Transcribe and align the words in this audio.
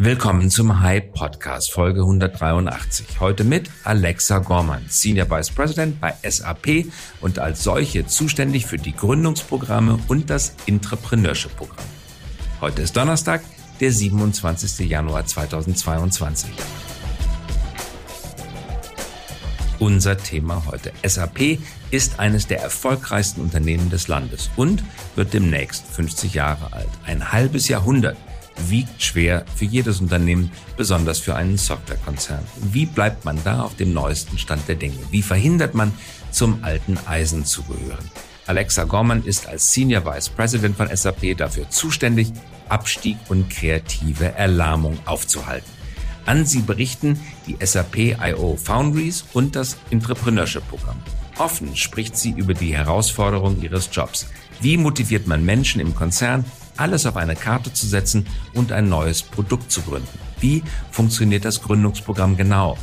Willkommen 0.00 0.48
zum 0.48 0.80
Hype 0.80 1.12
Podcast 1.12 1.72
Folge 1.72 2.02
183. 2.02 3.18
Heute 3.18 3.42
mit 3.42 3.68
Alexa 3.82 4.38
Gorman, 4.38 4.84
Senior 4.86 5.28
Vice 5.28 5.50
President 5.50 6.00
bei 6.00 6.14
SAP 6.22 6.86
und 7.20 7.40
als 7.40 7.64
solche 7.64 8.06
zuständig 8.06 8.66
für 8.66 8.76
die 8.76 8.94
Gründungsprogramme 8.94 9.98
und 10.06 10.30
das 10.30 10.54
Entrepreneurship 10.68 11.56
Programm. 11.56 11.84
Heute 12.60 12.82
ist 12.82 12.96
Donnerstag, 12.96 13.42
der 13.80 13.90
27. 13.90 14.88
Januar 14.88 15.26
2022. 15.26 16.48
Unser 19.80 20.16
Thema 20.16 20.62
heute. 20.66 20.92
SAP 21.04 21.58
ist 21.90 22.20
eines 22.20 22.46
der 22.46 22.60
erfolgreichsten 22.62 23.40
Unternehmen 23.40 23.90
des 23.90 24.06
Landes 24.06 24.48
und 24.54 24.84
wird 25.16 25.34
demnächst 25.34 25.88
50 25.88 26.34
Jahre 26.34 26.72
alt. 26.72 26.88
Ein 27.04 27.32
halbes 27.32 27.66
Jahrhundert 27.66 28.16
wiegt 28.68 29.02
schwer 29.02 29.44
für 29.54 29.64
jedes 29.64 30.00
Unternehmen, 30.00 30.50
besonders 30.76 31.18
für 31.18 31.34
einen 31.34 31.56
Softwarekonzern. 31.58 32.44
Wie 32.72 32.86
bleibt 32.86 33.24
man 33.24 33.38
da 33.44 33.62
auf 33.62 33.76
dem 33.76 33.92
neuesten 33.92 34.38
Stand 34.38 34.66
der 34.68 34.76
Dinge? 34.76 34.98
Wie 35.10 35.22
verhindert 35.22 35.74
man, 35.74 35.92
zum 36.30 36.62
alten 36.62 36.98
Eisen 37.06 37.44
zu 37.44 37.62
gehören? 37.62 38.10
Alexa 38.46 38.84
Gorman 38.84 39.24
ist 39.24 39.46
als 39.46 39.72
Senior 39.72 40.04
Vice 40.06 40.30
President 40.30 40.76
von 40.76 40.88
SAP 40.94 41.36
dafür 41.36 41.68
zuständig, 41.68 42.32
Abstieg 42.68 43.18
und 43.28 43.50
kreative 43.50 44.32
Erlahmung 44.34 44.98
aufzuhalten. 45.04 45.70
An 46.24 46.44
sie 46.44 46.60
berichten 46.60 47.18
die 47.46 47.56
SAP 47.64 48.18
IO 48.20 48.56
Foundries 48.56 49.24
und 49.32 49.56
das 49.56 49.76
Entrepreneurship 49.90 50.66
Programm. 50.68 50.98
Offen 51.38 51.76
spricht 51.76 52.16
sie 52.16 52.30
über 52.30 52.52
die 52.52 52.74
Herausforderungen 52.74 53.62
ihres 53.62 53.88
Jobs. 53.92 54.26
Wie 54.60 54.76
motiviert 54.76 55.26
man 55.26 55.44
Menschen 55.44 55.80
im 55.80 55.94
Konzern, 55.94 56.44
alles 56.78 57.06
auf 57.06 57.16
eine 57.16 57.36
Karte 57.36 57.72
zu 57.72 57.86
setzen 57.86 58.26
und 58.54 58.72
ein 58.72 58.88
neues 58.88 59.22
Produkt 59.22 59.70
zu 59.70 59.82
gründen. 59.82 60.18
Wie 60.40 60.62
funktioniert 60.90 61.44
das 61.44 61.62
Gründungsprogramm 61.62 62.36
genau? 62.36 62.78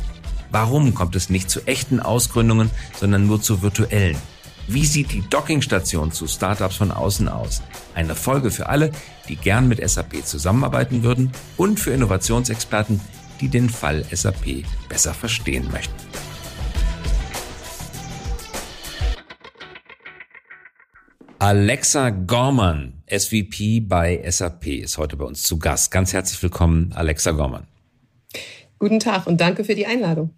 Warum 0.50 0.94
kommt 0.94 1.16
es 1.16 1.30
nicht 1.30 1.50
zu 1.50 1.66
echten 1.66 2.00
Ausgründungen, 2.00 2.70
sondern 2.98 3.26
nur 3.26 3.40
zu 3.42 3.62
virtuellen? 3.62 4.16
Wie 4.68 4.84
sieht 4.84 5.12
die 5.12 5.22
Dockingstation 5.28 6.10
zu 6.10 6.26
Startups 6.26 6.76
von 6.76 6.90
außen 6.90 7.28
aus? 7.28 7.62
Eine 7.94 8.14
Folge 8.14 8.50
für 8.50 8.68
alle, 8.68 8.90
die 9.28 9.36
gern 9.36 9.68
mit 9.68 9.86
SAP 9.88 10.24
zusammenarbeiten 10.24 11.02
würden 11.02 11.30
und 11.56 11.78
für 11.78 11.92
Innovationsexperten, 11.92 13.00
die 13.40 13.48
den 13.48 13.70
Fall 13.70 14.04
SAP 14.10 14.64
besser 14.88 15.14
verstehen 15.14 15.68
möchten. 15.70 15.94
Alexa 21.38 22.10
Gorman, 22.10 22.95
SVP 23.08 23.80
bei 23.80 24.22
SAP, 24.28 24.66
ist 24.66 24.98
heute 24.98 25.16
bei 25.16 25.24
uns 25.24 25.42
zu 25.42 25.58
Gast. 25.58 25.90
Ganz 25.90 26.12
herzlich 26.12 26.42
willkommen, 26.42 26.92
Alexa 26.94 27.30
Gorman. 27.32 27.66
Guten 28.78 29.00
Tag 29.00 29.26
und 29.26 29.40
danke 29.40 29.64
für 29.64 29.74
die 29.74 29.86
Einladung. 29.86 30.30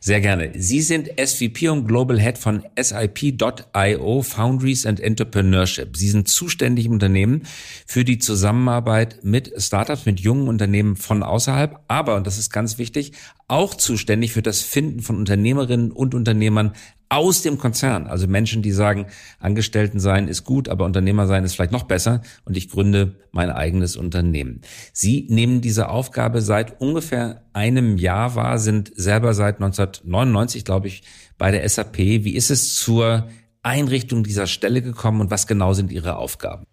Sehr 0.00 0.20
gerne. 0.20 0.52
Sie 0.56 0.80
sind 0.80 1.10
SVP 1.16 1.68
und 1.68 1.86
Global 1.86 2.18
Head 2.18 2.38
von 2.38 2.64
SIP.io 2.80 4.22
Foundries 4.22 4.86
and 4.86 5.00
Entrepreneurship. 5.00 5.96
Sie 5.96 6.08
sind 6.08 6.28
zuständig 6.28 6.86
im 6.86 6.92
Unternehmen 6.92 7.42
für 7.86 8.04
die 8.04 8.18
Zusammenarbeit 8.18 9.20
mit 9.22 9.52
Startups, 9.56 10.06
mit 10.06 10.20
jungen 10.20 10.48
Unternehmen 10.48 10.96
von 10.96 11.22
außerhalb, 11.22 11.78
aber, 11.88 12.16
und 12.16 12.26
das 12.26 12.38
ist 12.38 12.50
ganz 12.50 12.78
wichtig, 12.78 13.12
auch 13.46 13.74
zuständig 13.74 14.32
für 14.32 14.42
das 14.42 14.62
Finden 14.62 15.00
von 15.00 15.16
Unternehmerinnen 15.16 15.92
und 15.92 16.14
Unternehmern 16.14 16.72
aus 17.10 17.42
dem 17.42 17.58
Konzern. 17.58 18.06
Also 18.06 18.28
Menschen, 18.28 18.62
die 18.62 18.70
sagen, 18.70 19.06
Angestellten 19.40 19.98
sein 19.98 20.28
ist 20.28 20.44
gut, 20.44 20.68
aber 20.68 20.84
Unternehmer 20.84 21.26
sein 21.26 21.44
ist 21.44 21.54
vielleicht 21.54 21.72
noch 21.72 21.82
besser 21.82 22.22
und 22.44 22.56
ich 22.56 22.70
gründe 22.70 23.16
mein 23.32 23.50
eigenes 23.50 23.96
Unternehmen. 23.96 24.62
Sie 24.92 25.26
nehmen 25.28 25.60
diese 25.60 25.88
Aufgabe 25.88 26.40
seit 26.40 26.80
ungefähr 26.80 27.42
einem 27.52 27.98
Jahr 27.98 28.36
wahr, 28.36 28.58
sind 28.58 28.92
selber 28.94 29.34
seit 29.34 29.56
1999, 29.56 30.64
glaube 30.64 30.86
ich, 30.86 31.02
bei 31.36 31.50
der 31.50 31.68
SAP. 31.68 31.98
Wie 31.98 32.36
ist 32.36 32.50
es 32.50 32.76
zur 32.76 33.28
Einrichtung 33.62 34.22
dieser 34.22 34.46
Stelle 34.46 34.80
gekommen 34.80 35.20
und 35.20 35.32
was 35.32 35.48
genau 35.48 35.72
sind 35.72 35.90
Ihre 35.90 36.16
Aufgaben? 36.16 36.64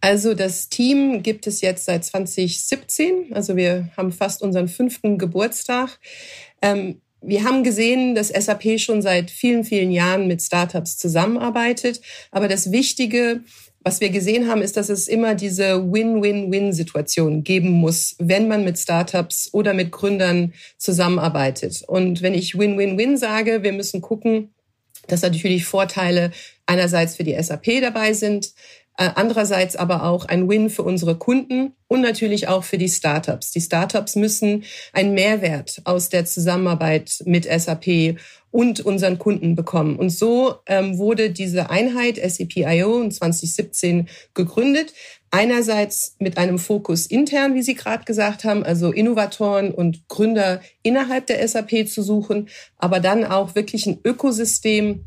Also 0.00 0.34
das 0.34 0.68
Team 0.68 1.24
gibt 1.24 1.48
es 1.48 1.62
jetzt 1.62 1.86
seit 1.86 2.04
2017. 2.04 3.32
Also 3.32 3.56
wir 3.56 3.88
haben 3.96 4.12
fast 4.12 4.40
unseren 4.40 4.68
fünften 4.68 5.18
Geburtstag. 5.18 5.98
Ähm, 6.62 7.00
wir 7.26 7.44
haben 7.44 7.64
gesehen, 7.64 8.14
dass 8.14 8.28
SAP 8.28 8.78
schon 8.78 9.02
seit 9.02 9.30
vielen, 9.30 9.64
vielen 9.64 9.90
Jahren 9.90 10.28
mit 10.28 10.42
Startups 10.42 10.96
zusammenarbeitet. 10.96 12.00
Aber 12.30 12.48
das 12.48 12.70
Wichtige, 12.70 13.40
was 13.82 14.00
wir 14.00 14.10
gesehen 14.10 14.48
haben, 14.48 14.62
ist, 14.62 14.76
dass 14.76 14.88
es 14.88 15.08
immer 15.08 15.34
diese 15.34 15.92
Win-Win-Win-Situation 15.92 17.44
geben 17.44 17.70
muss, 17.70 18.16
wenn 18.18 18.48
man 18.48 18.64
mit 18.64 18.78
Startups 18.78 19.50
oder 19.52 19.74
mit 19.74 19.92
Gründern 19.92 20.54
zusammenarbeitet. 20.78 21.82
Und 21.86 22.22
wenn 22.22 22.34
ich 22.34 22.58
Win-Win-Win 22.58 23.16
sage, 23.16 23.62
wir 23.62 23.72
müssen 23.72 24.00
gucken, 24.00 24.50
dass 25.08 25.22
natürlich 25.22 25.64
Vorteile 25.64 26.32
einerseits 26.66 27.16
für 27.16 27.24
die 27.24 27.40
SAP 27.40 27.80
dabei 27.80 28.12
sind, 28.12 28.52
andererseits 29.04 29.76
aber 29.76 30.04
auch 30.04 30.24
ein 30.24 30.48
Win 30.48 30.70
für 30.70 30.82
unsere 30.82 31.16
Kunden 31.16 31.72
und 31.88 32.00
natürlich 32.00 32.48
auch 32.48 32.64
für 32.64 32.78
die 32.78 32.88
Startups. 32.88 33.50
Die 33.50 33.60
Startups 33.60 34.16
müssen 34.16 34.64
einen 34.92 35.14
Mehrwert 35.14 35.82
aus 35.84 36.08
der 36.08 36.24
Zusammenarbeit 36.24 37.22
mit 37.26 37.44
SAP 37.44 38.16
und 38.50 38.80
unseren 38.80 39.18
Kunden 39.18 39.54
bekommen. 39.54 39.96
Und 39.96 40.08
so 40.08 40.54
ähm, 40.66 40.96
wurde 40.96 41.30
diese 41.30 41.68
Einheit 41.68 42.16
SAP.io 42.16 43.02
in 43.02 43.10
2017 43.10 44.08
gegründet. 44.32 44.94
Einerseits 45.30 46.16
mit 46.18 46.38
einem 46.38 46.58
Fokus 46.58 47.04
intern, 47.04 47.54
wie 47.54 47.62
Sie 47.62 47.74
gerade 47.74 48.04
gesagt 48.04 48.44
haben, 48.44 48.64
also 48.64 48.92
Innovatoren 48.92 49.72
und 49.74 50.08
Gründer 50.08 50.62
innerhalb 50.82 51.26
der 51.26 51.46
SAP 51.46 51.86
zu 51.86 52.02
suchen, 52.02 52.48
aber 52.78 53.00
dann 53.00 53.24
auch 53.24 53.54
wirklich 53.54 53.86
ein 53.86 53.98
Ökosystem 54.04 55.04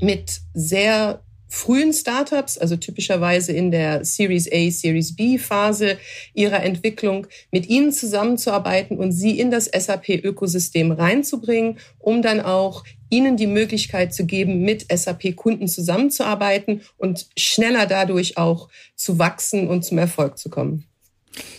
mit 0.00 0.40
sehr 0.52 1.22
frühen 1.50 1.92
Startups, 1.92 2.56
also 2.56 2.76
typischerweise 2.76 3.52
in 3.52 3.72
der 3.72 4.04
Series 4.04 4.48
A, 4.50 4.70
Series 4.70 5.16
B 5.16 5.36
Phase 5.36 5.98
ihrer 6.32 6.62
Entwicklung, 6.62 7.26
mit 7.50 7.68
ihnen 7.68 7.92
zusammenzuarbeiten 7.92 8.96
und 8.96 9.12
sie 9.12 9.38
in 9.38 9.50
das 9.50 9.66
SAP-Ökosystem 9.66 10.92
reinzubringen, 10.92 11.78
um 11.98 12.22
dann 12.22 12.40
auch 12.40 12.84
ihnen 13.10 13.36
die 13.36 13.48
Möglichkeit 13.48 14.14
zu 14.14 14.24
geben, 14.24 14.62
mit 14.62 14.86
SAP-Kunden 14.90 15.66
zusammenzuarbeiten 15.66 16.82
und 16.96 17.26
schneller 17.36 17.86
dadurch 17.86 18.38
auch 18.38 18.68
zu 18.94 19.18
wachsen 19.18 19.66
und 19.66 19.84
zum 19.84 19.98
Erfolg 19.98 20.38
zu 20.38 20.50
kommen. 20.50 20.84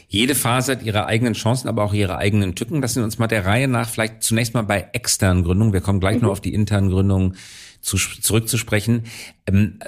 Jede 0.07 0.35
Phase 0.35 0.73
hat 0.73 0.83
ihre 0.83 1.05
eigenen 1.05 1.33
Chancen, 1.33 1.67
aber 1.67 1.83
auch 1.83 1.93
ihre 1.93 2.17
eigenen 2.17 2.55
Tücken. 2.55 2.81
Das 2.81 2.93
sind 2.93 3.03
uns 3.03 3.17
mal 3.17 3.27
der 3.27 3.45
Reihe 3.45 3.67
nach 3.67 3.89
vielleicht 3.89 4.23
zunächst 4.23 4.53
mal 4.53 4.63
bei 4.63 4.87
externen 4.93 5.43
Gründungen. 5.43 5.73
Wir 5.73 5.81
kommen 5.81 5.99
gleich 5.99 6.17
mhm. 6.17 6.23
noch 6.23 6.31
auf 6.31 6.41
die 6.41 6.53
internen 6.53 6.89
Gründungen 6.89 7.35
zu, 7.81 7.97
zurückzusprechen. 7.97 9.03
Ähm, 9.47 9.79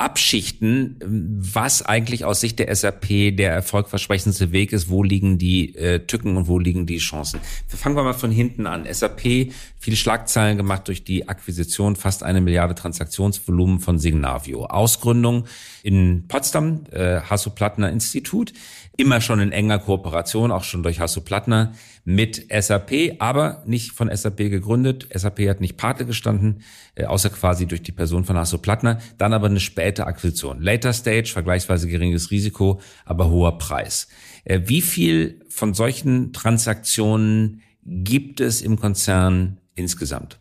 abschichten, 0.00 0.96
was 1.02 1.82
eigentlich 1.84 2.24
aus 2.24 2.40
Sicht 2.40 2.58
der 2.58 2.74
SAP 2.74 3.36
der 3.36 3.52
erfolgversprechendste 3.52 4.50
Weg 4.50 4.72
ist, 4.72 4.88
wo 4.88 5.02
liegen 5.02 5.36
die 5.36 5.74
äh, 5.76 6.06
Tücken 6.06 6.38
und 6.38 6.48
wo 6.48 6.58
liegen 6.58 6.86
die 6.86 6.96
Chancen. 6.96 7.38
Fangen 7.68 7.96
wir 7.96 8.02
mal 8.02 8.14
von 8.14 8.30
hinten 8.30 8.66
an. 8.66 8.86
SAP, 8.90 9.52
viele 9.78 9.96
Schlagzeilen 9.96 10.56
gemacht 10.56 10.88
durch 10.88 11.04
die 11.04 11.28
Akquisition, 11.28 11.96
fast 11.96 12.22
eine 12.22 12.40
Milliarde 12.40 12.74
Transaktionsvolumen 12.74 13.78
von 13.78 13.98
Signavio. 13.98 14.64
Ausgründung 14.64 15.44
in 15.82 16.24
Potsdam, 16.28 16.84
äh, 16.92 17.20
Hasso-Plattner 17.20 17.90
Institut, 17.90 18.54
immer 18.96 19.20
schon 19.20 19.38
in 19.40 19.52
enger 19.52 19.80
Kooperation, 19.80 20.50
auch 20.50 20.64
schon 20.64 20.82
durch 20.82 20.98
Hasso-Plattner 20.98 21.74
mit 22.04 22.46
SAP, 22.50 23.16
aber 23.18 23.62
nicht 23.66 23.92
von 23.92 24.14
SAP 24.14 24.38
gegründet. 24.38 25.08
SAP 25.14 25.48
hat 25.48 25.60
nicht 25.60 25.76
Pate 25.76 26.06
gestanden, 26.06 26.62
äh, 26.94 27.04
außer 27.04 27.30
quasi 27.30 27.66
durch 27.66 27.82
die 27.82 27.92
Person 27.92 28.24
von 28.24 28.36
Hasso 28.36 28.58
Plattner. 28.58 28.98
Dann 29.18 29.32
aber 29.32 29.46
eine 29.46 29.60
späte 29.60 30.06
Akquisition. 30.06 30.60
Later 30.60 30.92
Stage, 30.92 31.30
vergleichsweise 31.32 31.88
geringes 31.88 32.30
Risiko, 32.30 32.80
aber 33.04 33.30
hoher 33.30 33.58
Preis. 33.58 34.08
Äh, 34.44 34.62
wie 34.64 34.82
viel 34.82 35.40
von 35.48 35.74
solchen 35.74 36.32
Transaktionen 36.32 37.62
gibt 37.84 38.40
es 38.40 38.62
im 38.62 38.78
Konzern 38.78 39.58
insgesamt? 39.74 40.39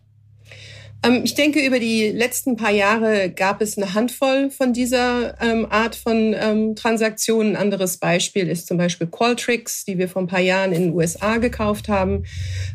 Ähm, 1.01 1.21
ich 1.23 1.33
denke, 1.33 1.65
über 1.65 1.79
die 1.79 2.07
letzten 2.09 2.57
paar 2.57 2.71
Jahre 2.71 3.29
gab 3.29 3.61
es 3.61 3.77
eine 3.77 3.93
Handvoll 3.93 4.49
von 4.49 4.73
dieser 4.73 5.41
ähm, 5.41 5.67
Art 5.69 5.95
von 5.95 6.35
ähm, 6.37 6.75
Transaktionen. 6.75 7.55
Ein 7.55 7.61
anderes 7.61 7.97
Beispiel 7.97 8.47
ist 8.47 8.67
zum 8.67 8.77
Beispiel 8.77 9.07
Qualtrics, 9.07 9.85
die 9.85 9.97
wir 9.97 10.09
vor 10.09 10.21
ein 10.21 10.27
paar 10.27 10.41
Jahren 10.41 10.73
in 10.73 10.83
den 10.83 10.93
USA 10.93 11.37
gekauft 11.37 11.87
haben. 11.87 12.25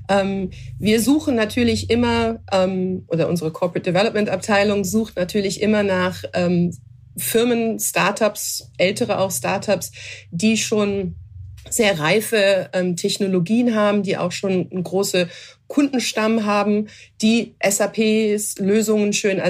Ähm, 0.09 0.50
wir 0.79 1.03
suchen 1.03 1.35
natürlich 1.35 1.91
immer, 1.91 2.41
ähm, 2.50 3.05
oder 3.09 3.29
unsere 3.29 3.50
Corporate 3.50 3.91
Development 3.91 4.31
Abteilung 4.31 4.85
sucht 4.85 5.17
natürlich 5.17 5.61
immer 5.61 5.82
nach 5.82 6.25
ähm, 6.32 6.75
Firmen, 7.17 7.79
Startups, 7.79 8.70
ältere 8.79 9.19
auch 9.19 9.31
Startups, 9.31 9.93
die 10.31 10.56
schon 10.56 11.17
sehr 11.70 11.99
reife 11.99 12.69
ähm, 12.72 12.96
Technologien 12.96 13.75
haben, 13.75 14.02
die 14.02 14.16
auch 14.16 14.32
schon 14.32 14.69
eine 14.70 14.82
große 14.82 15.28
Kundenstamm 15.66 16.44
haben, 16.44 16.88
die 17.22 17.55
SAPs 17.62 18.58
Lösungen 18.58 19.12
schön 19.12 19.40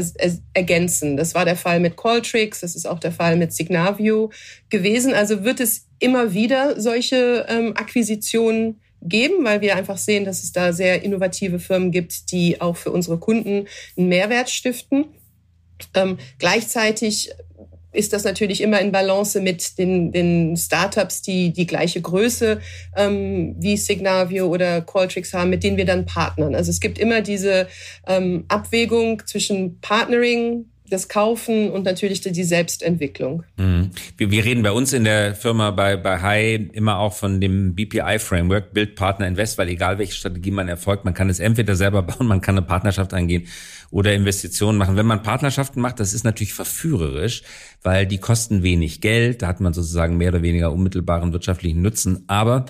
ergänzen. 0.55 1.17
Das 1.17 1.35
war 1.35 1.45
der 1.45 1.57
Fall 1.57 1.81
mit 1.81 1.97
Qualtrics, 1.97 2.61
das 2.61 2.77
ist 2.77 2.87
auch 2.87 3.01
der 3.01 3.13
Fall 3.13 3.37
mit 3.37 3.53
Signavio 3.53 4.31
gewesen. 4.71 5.13
Also 5.13 5.45
wird 5.45 5.61
es 5.61 5.87
immer 5.99 6.33
wieder 6.33 6.81
solche 6.81 7.47
ähm, 7.49 7.73
Akquisitionen 7.77 8.81
geben, 9.03 9.45
weil 9.45 9.61
wir 9.61 9.77
einfach 9.77 9.99
sehen, 9.99 10.25
dass 10.25 10.43
es 10.43 10.53
da 10.53 10.73
sehr 10.73 11.03
innovative 11.03 11.59
Firmen 11.59 11.91
gibt, 11.91 12.33
die 12.33 12.61
auch 12.61 12.77
für 12.77 12.91
unsere 12.91 13.19
Kunden 13.19 13.67
einen 13.97 14.09
Mehrwert 14.09 14.51
stiften. 14.51 15.07
Ähm, 15.95 16.19
gleichzeitig 16.39 17.31
ist 17.95 18.13
das 18.13 18.25
natürlich 18.25 18.61
immer 18.61 18.81
in 18.81 18.93
Balance 18.93 19.41
mit 19.41 19.79
den, 19.79 20.13
den 20.13 20.57
Startups, 20.57 21.23
die 21.23 21.53
die 21.53 21.67
gleiche 21.67 22.01
Größe 22.01 22.61
ähm, 22.97 23.55
wie 23.59 23.77
Signavio 23.77 24.47
oder 24.47 24.81
Qualtrics 24.81 25.33
haben, 25.33 25.51
mit 25.51 25.63
denen 25.63 25.77
wir 25.77 25.87
dann 25.87 26.07
partnern. 26.07 26.55
Also 26.55 26.71
es 26.71 26.81
gibt 26.81 26.99
immer 26.99 27.21
diese 27.21 27.69
ähm, 28.07 28.45
Abwägung 28.49 29.23
zwischen 29.27 29.81
Partnering, 29.81 30.67
das 30.95 31.09
Kaufen 31.09 31.71
und 31.71 31.85
natürlich 31.85 32.21
die 32.21 32.45
Selbstentwicklung. 32.45 33.43
Mhm. 33.57 33.91
Wir, 34.17 34.31
wir, 34.31 34.45
reden 34.45 34.63
bei 34.63 34.73
uns 34.73 34.93
in 34.93 35.05
der 35.05 35.35
Firma 35.35 35.71
bei, 35.73 35.97
bei 35.97 36.23
High 36.23 36.71
immer 36.73 36.99
auch 36.99 37.13
von 37.13 37.41
dem 37.41 37.75
BPI-Framework, 37.75 38.73
Build 38.73 38.95
Partner 38.95 39.27
Invest, 39.27 39.59
weil 39.59 39.69
egal 39.69 39.99
welche 39.99 40.15
Strategie 40.15 40.51
man 40.51 40.69
erfolgt, 40.69 41.05
man 41.05 41.13
kann 41.13 41.29
es 41.29 41.41
entweder 41.41 41.77
selber 41.77 42.03
bauen, 42.03 42.27
man 42.27 42.41
kann 42.41 42.57
eine 42.57 42.67
Partnerschaft 42.67 43.13
eingehen 43.13 43.47
oder 43.91 44.15
Investitionen 44.15 44.79
machen. 44.79 44.97
Wenn 44.97 45.07
man 45.07 45.23
Partnerschaften 45.23 45.81
macht, 45.81 46.01
das 46.01 46.15
ist 46.15 46.25
natürlich 46.25 46.55
verführerisch, 46.55 47.43
weil 47.83 48.07
die 48.07 48.19
kosten 48.19 48.63
wenig 48.63 49.01
Geld, 49.01 49.43
da 49.43 49.49
hat 49.49 49.61
man 49.61 49.75
sozusagen 49.75 50.17
mehr 50.17 50.31
oder 50.31 50.43
weniger 50.43 50.73
unmittelbaren 50.73 51.33
wirtschaftlichen 51.33 51.83
Nutzen, 51.83 52.25
aber 52.29 52.67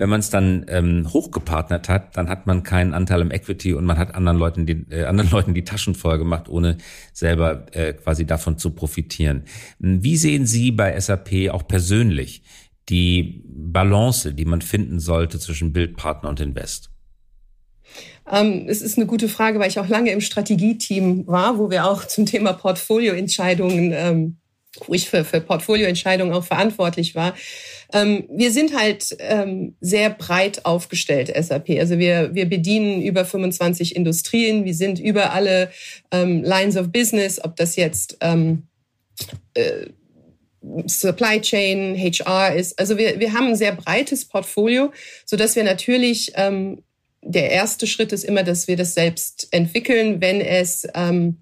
wenn 0.00 0.08
man 0.08 0.20
es 0.20 0.30
dann 0.30 0.64
ähm, 0.68 1.12
hochgepartnert 1.12 1.90
hat, 1.90 2.16
dann 2.16 2.30
hat 2.30 2.46
man 2.46 2.62
keinen 2.62 2.94
Anteil 2.94 3.20
im 3.20 3.30
Equity 3.30 3.74
und 3.74 3.84
man 3.84 3.98
hat 3.98 4.14
anderen 4.14 4.38
Leuten 4.38 4.64
die, 4.64 4.86
äh, 4.90 5.04
anderen 5.04 5.30
Leuten 5.32 5.52
die 5.52 5.62
Taschen 5.62 5.94
voll 5.94 6.16
gemacht, 6.16 6.48
ohne 6.48 6.78
selber 7.12 7.66
äh, 7.72 7.92
quasi 7.92 8.24
davon 8.24 8.56
zu 8.56 8.70
profitieren. 8.70 9.44
Wie 9.78 10.16
sehen 10.16 10.46
Sie 10.46 10.70
bei 10.70 10.98
SAP 10.98 11.50
auch 11.50 11.68
persönlich 11.68 12.42
die 12.88 13.42
Balance, 13.44 14.32
die 14.32 14.46
man 14.46 14.62
finden 14.62 15.00
sollte 15.00 15.38
zwischen 15.38 15.74
Bildpartner 15.74 16.30
und 16.30 16.40
Invest? 16.40 16.88
Ähm, 18.26 18.64
es 18.68 18.80
ist 18.80 18.96
eine 18.96 19.06
gute 19.06 19.28
Frage, 19.28 19.58
weil 19.58 19.68
ich 19.68 19.80
auch 19.80 19.88
lange 19.88 20.12
im 20.12 20.22
Strategieteam 20.22 21.26
war, 21.26 21.58
wo 21.58 21.68
wir 21.68 21.84
auch 21.84 22.06
zum 22.06 22.24
Thema 22.24 22.54
Portfolioentscheidungen 22.54 23.92
ähm, 23.94 24.40
wo 24.86 24.94
ich 24.94 25.08
für, 25.08 25.24
für 25.24 25.40
Portfolioentscheidungen 25.40 26.32
auch 26.32 26.44
verantwortlich 26.44 27.14
war. 27.14 27.34
Ähm, 27.92 28.24
wir 28.30 28.52
sind 28.52 28.76
halt 28.76 29.16
ähm, 29.18 29.76
sehr 29.80 30.10
breit 30.10 30.64
aufgestellt, 30.64 31.32
SAP. 31.34 31.70
Also 31.78 31.98
wir, 31.98 32.34
wir 32.34 32.48
bedienen 32.48 33.02
über 33.02 33.24
25 33.24 33.96
Industrien, 33.96 34.64
wir 34.64 34.74
sind 34.74 34.98
über 34.98 35.32
alle 35.32 35.70
ähm, 36.10 36.42
Lines 36.42 36.76
of 36.76 36.90
Business, 36.90 37.42
ob 37.42 37.56
das 37.56 37.76
jetzt 37.76 38.16
ähm, 38.20 38.68
äh, 39.54 39.86
Supply 40.86 41.40
Chain, 41.40 41.96
HR 41.96 42.54
ist. 42.54 42.78
Also 42.78 42.98
wir, 42.98 43.18
wir 43.18 43.32
haben 43.32 43.48
ein 43.48 43.56
sehr 43.56 43.72
breites 43.72 44.26
Portfolio, 44.26 44.92
so 45.24 45.36
dass 45.36 45.56
wir 45.56 45.64
natürlich 45.64 46.32
ähm, 46.34 46.82
der 47.22 47.50
erste 47.50 47.86
Schritt 47.86 48.12
ist 48.12 48.24
immer, 48.24 48.42
dass 48.42 48.68
wir 48.68 48.76
das 48.76 48.94
selbst 48.94 49.48
entwickeln, 49.50 50.20
wenn 50.20 50.40
es 50.40 50.86
ähm, 50.94 51.38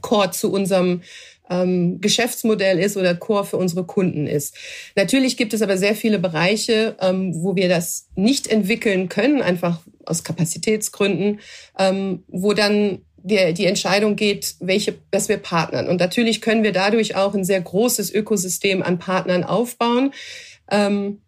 Core 0.00 0.30
zu 0.30 0.52
unserem 0.52 1.02
ähm, 1.52 2.00
Geschäftsmodell 2.00 2.78
ist 2.78 2.96
oder 2.96 3.14
Core 3.14 3.44
für 3.44 3.56
unsere 3.56 3.84
Kunden 3.84 4.26
ist. 4.26 4.56
Natürlich 4.96 5.36
gibt 5.36 5.52
es 5.52 5.62
aber 5.62 5.76
sehr 5.76 5.94
viele 5.94 6.18
Bereiche, 6.18 6.96
ähm, 7.00 7.32
wo 7.34 7.54
wir 7.56 7.68
das 7.68 8.08
nicht 8.16 8.46
entwickeln 8.46 9.08
können, 9.08 9.42
einfach 9.42 9.80
aus 10.06 10.24
Kapazitätsgründen, 10.24 11.40
ähm, 11.78 12.24
wo 12.28 12.54
dann 12.54 13.02
die, 13.24 13.54
die 13.54 13.66
Entscheidung 13.66 14.16
geht, 14.16 14.56
welche, 14.60 14.94
dass 15.10 15.28
wir 15.28 15.36
partnern. 15.36 15.88
Und 15.88 16.00
natürlich 16.00 16.40
können 16.40 16.64
wir 16.64 16.72
dadurch 16.72 17.14
auch 17.14 17.34
ein 17.34 17.44
sehr 17.44 17.60
großes 17.60 18.12
Ökosystem 18.12 18.82
an 18.82 18.98
Partnern 18.98 19.44
aufbauen. 19.44 20.12
Ähm, 20.70 21.18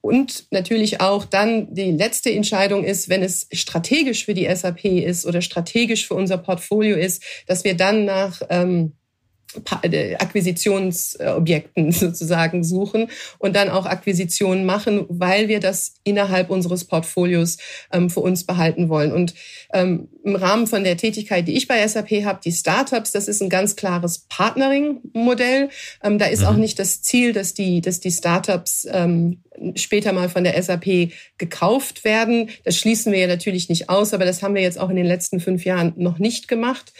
und 0.00 0.46
natürlich 0.52 1.00
auch 1.00 1.24
dann 1.24 1.74
die 1.74 1.90
letzte 1.90 2.30
Entscheidung 2.30 2.84
ist, 2.84 3.08
wenn 3.08 3.24
es 3.24 3.48
strategisch 3.52 4.24
für 4.24 4.34
die 4.34 4.48
SAP 4.54 4.84
ist 4.84 5.26
oder 5.26 5.42
strategisch 5.42 6.06
für 6.06 6.14
unser 6.14 6.38
Portfolio 6.38 6.96
ist, 6.96 7.24
dass 7.48 7.64
wir 7.64 7.76
dann 7.76 8.04
nach 8.04 8.40
ähm, 8.48 8.92
äh, 8.92 9.05
Akquisitionsobjekten 9.54 11.92
sozusagen 11.92 12.64
suchen 12.64 13.08
und 13.38 13.56
dann 13.56 13.70
auch 13.70 13.86
Akquisitionen 13.86 14.66
machen, 14.66 15.06
weil 15.08 15.48
wir 15.48 15.60
das 15.60 15.94
innerhalb 16.04 16.50
unseres 16.50 16.84
Portfolios 16.84 17.56
ähm, 17.92 18.10
für 18.10 18.20
uns 18.20 18.44
behalten 18.44 18.88
wollen. 18.88 19.12
Und 19.12 19.34
ähm, 19.72 20.08
im 20.24 20.36
Rahmen 20.36 20.66
von 20.66 20.84
der 20.84 20.96
Tätigkeit, 20.96 21.48
die 21.48 21.56
ich 21.56 21.68
bei 21.68 21.86
SAP 21.86 22.24
habe, 22.24 22.40
die 22.44 22.52
Startups, 22.52 23.12
das 23.12 23.28
ist 23.28 23.40
ein 23.40 23.48
ganz 23.48 23.76
klares 23.76 24.26
Partnering-Modell. 24.28 25.70
Ähm, 26.02 26.18
da 26.18 26.26
ist 26.26 26.40
mhm. 26.40 26.46
auch 26.46 26.56
nicht 26.56 26.78
das 26.78 27.02
Ziel, 27.02 27.32
dass 27.32 27.54
die, 27.54 27.80
dass 27.80 28.00
die 28.00 28.12
Startups 28.12 28.86
ähm, 28.90 29.42
später 29.74 30.12
mal 30.12 30.28
von 30.28 30.44
der 30.44 30.60
SAP 30.62 31.10
gekauft 31.38 32.04
werden. 32.04 32.50
Das 32.64 32.76
schließen 32.76 33.12
wir 33.12 33.20
ja 33.20 33.26
natürlich 33.26 33.68
nicht 33.68 33.88
aus, 33.88 34.14
aber 34.14 34.24
das 34.24 34.42
haben 34.42 34.54
wir 34.54 34.62
jetzt 34.62 34.78
auch 34.78 34.90
in 34.90 34.96
den 34.96 35.06
letzten 35.06 35.40
fünf 35.40 35.64
Jahren 35.64 35.92
noch 35.96 36.18
nicht 36.18 36.48
gemacht. 36.48 36.92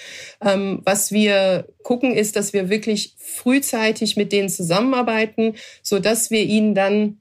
Ähm, 0.44 0.80
was 0.84 1.12
wir 1.12 1.66
gucken, 1.82 2.14
ist, 2.14 2.36
dass 2.36 2.52
wir 2.52 2.68
wirklich 2.68 3.14
frühzeitig 3.18 4.16
mit 4.16 4.32
denen 4.32 4.48
zusammenarbeiten, 4.48 5.54
so 5.82 5.98
dass 5.98 6.30
wir 6.30 6.42
ihnen 6.42 6.74
dann 6.74 7.18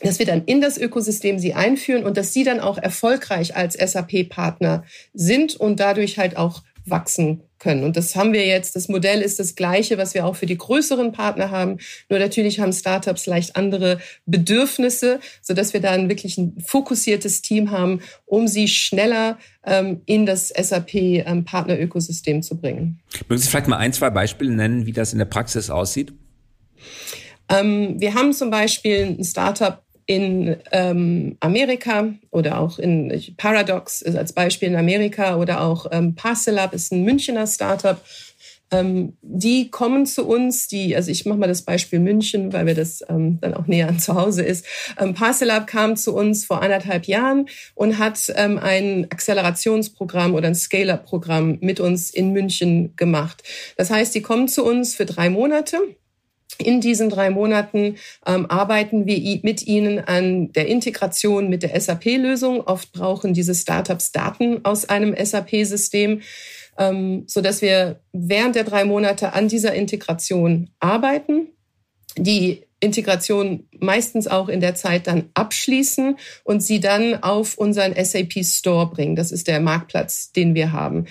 dass 0.00 0.20
wir 0.20 0.26
dann 0.26 0.44
in 0.44 0.60
das 0.60 0.78
Ökosystem 0.78 1.40
sie 1.40 1.54
einführen 1.54 2.04
und 2.04 2.16
dass 2.16 2.32
sie 2.32 2.44
dann 2.44 2.60
auch 2.60 2.78
erfolgreich 2.78 3.56
als 3.56 3.74
SAP-Partner 3.74 4.84
sind 5.12 5.56
und 5.56 5.80
dadurch 5.80 6.18
halt 6.18 6.36
auch 6.36 6.62
wachsen 6.90 7.42
können. 7.58 7.84
Und 7.84 7.96
das 7.96 8.14
haben 8.14 8.32
wir 8.32 8.46
jetzt, 8.46 8.76
das 8.76 8.88
Modell 8.88 9.20
ist 9.20 9.38
das 9.38 9.54
gleiche, 9.54 9.98
was 9.98 10.14
wir 10.14 10.26
auch 10.26 10.36
für 10.36 10.46
die 10.46 10.56
größeren 10.56 11.12
Partner 11.12 11.50
haben. 11.50 11.78
Nur 12.08 12.18
natürlich 12.18 12.60
haben 12.60 12.72
Startups 12.72 13.26
leicht 13.26 13.56
andere 13.56 14.00
Bedürfnisse, 14.26 15.20
so 15.42 15.54
dass 15.54 15.72
wir 15.72 15.80
da 15.80 15.90
ein 15.90 16.08
wirklich 16.08 16.38
ein 16.38 16.56
fokussiertes 16.64 17.42
Team 17.42 17.70
haben, 17.70 18.00
um 18.26 18.46
sie 18.46 18.68
schneller 18.68 19.38
ähm, 19.64 20.02
in 20.06 20.24
das 20.24 20.48
SAP-Partnerökosystem 20.48 22.36
ähm, 22.36 22.42
zu 22.42 22.56
bringen. 22.56 23.00
Mögen 23.28 23.40
Sie 23.40 23.48
vielleicht 23.48 23.68
mal 23.68 23.78
ein, 23.78 23.92
zwei 23.92 24.10
Beispiele 24.10 24.52
nennen, 24.52 24.86
wie 24.86 24.92
das 24.92 25.12
in 25.12 25.18
der 25.18 25.26
Praxis 25.26 25.70
aussieht? 25.70 26.12
Ähm, 27.48 27.96
wir 27.98 28.14
haben 28.14 28.32
zum 28.32 28.50
Beispiel 28.50 29.16
ein 29.18 29.24
Startup, 29.24 29.82
in 30.08 30.56
ähm, 30.72 31.36
Amerika 31.40 32.14
oder 32.30 32.58
auch 32.58 32.78
in 32.78 33.12
Paradox 33.36 34.00
ist 34.00 34.16
als 34.16 34.32
Beispiel 34.32 34.68
in 34.68 34.76
Amerika 34.76 35.36
oder 35.36 35.60
auch 35.60 35.84
ähm, 35.92 36.14
Parcelab 36.14 36.72
ist 36.72 36.92
ein 36.92 37.04
Münchner 37.04 37.46
Startup. 37.46 38.00
Ähm, 38.70 39.18
die 39.20 39.70
kommen 39.70 40.06
zu 40.06 40.26
uns, 40.26 40.66
die, 40.66 40.96
also 40.96 41.10
ich 41.10 41.26
mache 41.26 41.36
mal 41.36 41.46
das 41.46 41.60
Beispiel 41.60 41.98
München, 42.00 42.54
weil 42.54 42.64
wir 42.64 42.74
das 42.74 43.04
ähm, 43.10 43.38
dann 43.42 43.52
auch 43.52 43.66
näher 43.66 43.88
an 43.88 43.98
zu 43.98 44.14
Hause 44.14 44.42
ist. 44.42 44.64
Ähm, 44.98 45.12
Parcelab 45.12 45.66
kam 45.66 45.94
zu 45.94 46.14
uns 46.14 46.46
vor 46.46 46.62
anderthalb 46.62 47.04
Jahren 47.06 47.46
und 47.74 47.98
hat 47.98 48.32
ähm, 48.34 48.58
ein 48.58 49.10
Akzelerationsprogramm 49.10 50.34
oder 50.34 50.48
ein 50.48 50.54
Scale-up-Programm 50.54 51.58
mit 51.60 51.80
uns 51.80 52.08
in 52.08 52.32
München 52.32 52.96
gemacht. 52.96 53.42
Das 53.76 53.90
heißt, 53.90 54.14
die 54.14 54.22
kommen 54.22 54.48
zu 54.48 54.64
uns 54.64 54.94
für 54.94 55.04
drei 55.04 55.28
Monate 55.28 55.78
in 56.56 56.80
diesen 56.80 57.10
drei 57.10 57.30
Monaten 57.30 57.96
ähm, 58.26 58.46
arbeiten 58.46 59.06
wir 59.06 59.40
mit 59.42 59.66
Ihnen 59.66 60.00
an 60.00 60.52
der 60.52 60.66
Integration 60.66 61.48
mit 61.48 61.62
der 61.62 61.78
SAP-Lösung. 61.78 62.62
Oft 62.62 62.92
brauchen 62.92 63.34
diese 63.34 63.54
Startups 63.54 64.12
Daten 64.12 64.64
aus 64.64 64.88
einem 64.88 65.14
SAP-System, 65.14 66.22
ähm, 66.78 67.24
so 67.26 67.40
dass 67.40 67.62
wir 67.62 68.00
während 68.12 68.56
der 68.56 68.64
drei 68.64 68.84
Monate 68.84 69.34
an 69.34 69.48
dieser 69.48 69.74
Integration 69.74 70.70
arbeiten. 70.80 71.48
Die 72.16 72.64
Integration 72.80 73.68
meistens 73.80 74.28
auch 74.28 74.48
in 74.48 74.60
der 74.60 74.74
Zeit 74.74 75.08
dann 75.08 75.30
abschließen 75.34 76.16
und 76.44 76.62
sie 76.62 76.80
dann 76.80 77.22
auf 77.22 77.58
unseren 77.58 77.92
SAP 77.92 78.44
Store 78.44 78.88
bringen. 78.88 79.16
Das 79.16 79.32
ist 79.32 79.48
der 79.48 79.60
Marktplatz, 79.60 80.32
den 80.32 80.54
wir 80.54 80.72
haben. 80.72 81.06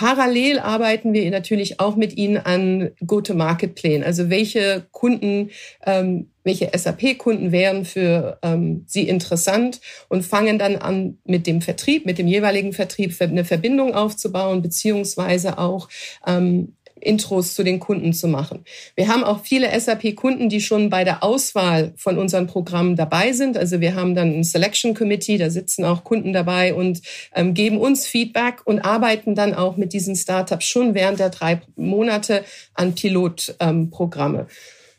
Parallel 0.00 0.60
arbeiten 0.60 1.12
wir 1.12 1.30
natürlich 1.30 1.78
auch 1.78 1.94
mit 1.94 2.16
Ihnen 2.16 2.38
an 2.38 2.92
Go-to-Market-Plänen. 3.06 4.02
Also 4.02 4.30
welche 4.30 4.86
Kunden, 4.92 5.50
ähm, 5.84 6.30
welche 6.42 6.70
SAP-Kunden 6.74 7.52
wären 7.52 7.84
für 7.84 8.38
ähm, 8.40 8.84
Sie 8.86 9.06
interessant 9.06 9.82
und 10.08 10.24
fangen 10.24 10.58
dann 10.58 10.76
an 10.76 11.18
mit 11.24 11.46
dem 11.46 11.60
Vertrieb, 11.60 12.06
mit 12.06 12.16
dem 12.16 12.28
jeweiligen 12.28 12.72
Vertrieb 12.72 13.14
eine 13.20 13.44
Verbindung 13.44 13.94
aufzubauen, 13.94 14.62
beziehungsweise 14.62 15.58
auch 15.58 15.90
ähm, 16.26 16.76
Intros 17.00 17.54
zu 17.54 17.62
den 17.62 17.80
Kunden 17.80 18.12
zu 18.12 18.28
machen. 18.28 18.64
Wir 18.94 19.08
haben 19.08 19.24
auch 19.24 19.42
viele 19.42 19.68
SAP-Kunden, 19.78 20.48
die 20.48 20.60
schon 20.60 20.90
bei 20.90 21.04
der 21.04 21.22
Auswahl 21.22 21.92
von 21.96 22.18
unseren 22.18 22.46
Programmen 22.46 22.96
dabei 22.96 23.32
sind. 23.32 23.56
Also 23.56 23.80
wir 23.80 23.94
haben 23.94 24.14
dann 24.14 24.32
ein 24.32 24.44
Selection 24.44 24.94
Committee, 24.94 25.38
da 25.38 25.50
sitzen 25.50 25.84
auch 25.84 26.04
Kunden 26.04 26.32
dabei 26.32 26.74
und 26.74 27.00
ähm, 27.34 27.54
geben 27.54 27.78
uns 27.78 28.06
Feedback 28.06 28.62
und 28.64 28.80
arbeiten 28.80 29.34
dann 29.34 29.54
auch 29.54 29.76
mit 29.76 29.92
diesen 29.92 30.16
Startups 30.16 30.66
schon 30.66 30.94
während 30.94 31.18
der 31.18 31.30
drei 31.30 31.60
Monate 31.76 32.44
an 32.74 32.94
Pilotprogramme. 32.94 34.38
Ähm, 34.40 34.46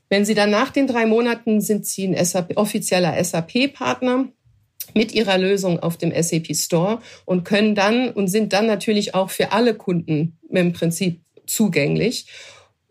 Wenn 0.10 0.26
Sie 0.26 0.34
dann 0.34 0.50
nach 0.50 0.72
den 0.72 0.88
drei 0.88 1.06
Monaten 1.06 1.62
sind 1.62 1.86
Sie 1.86 2.08
ein 2.08 2.26
SAP, 2.26 2.58
offizieller 2.58 3.24
SAP-Partner 3.24 4.28
mit 4.94 5.14
ihrer 5.14 5.38
Lösung 5.38 5.80
auf 5.80 5.98
dem 5.98 6.12
SAP 6.12 6.56
Store 6.56 7.00
und 7.26 7.44
können 7.44 7.76
dann 7.76 8.10
und 8.10 8.28
sind 8.28 8.54
dann 8.54 8.68
natürlich 8.68 9.16
auch 9.16 9.30
für 9.30 9.52
alle 9.52 9.74
Kunden 9.74 10.38
im 10.50 10.74
Prinzip 10.74 11.22
zugänglich. 11.54 12.26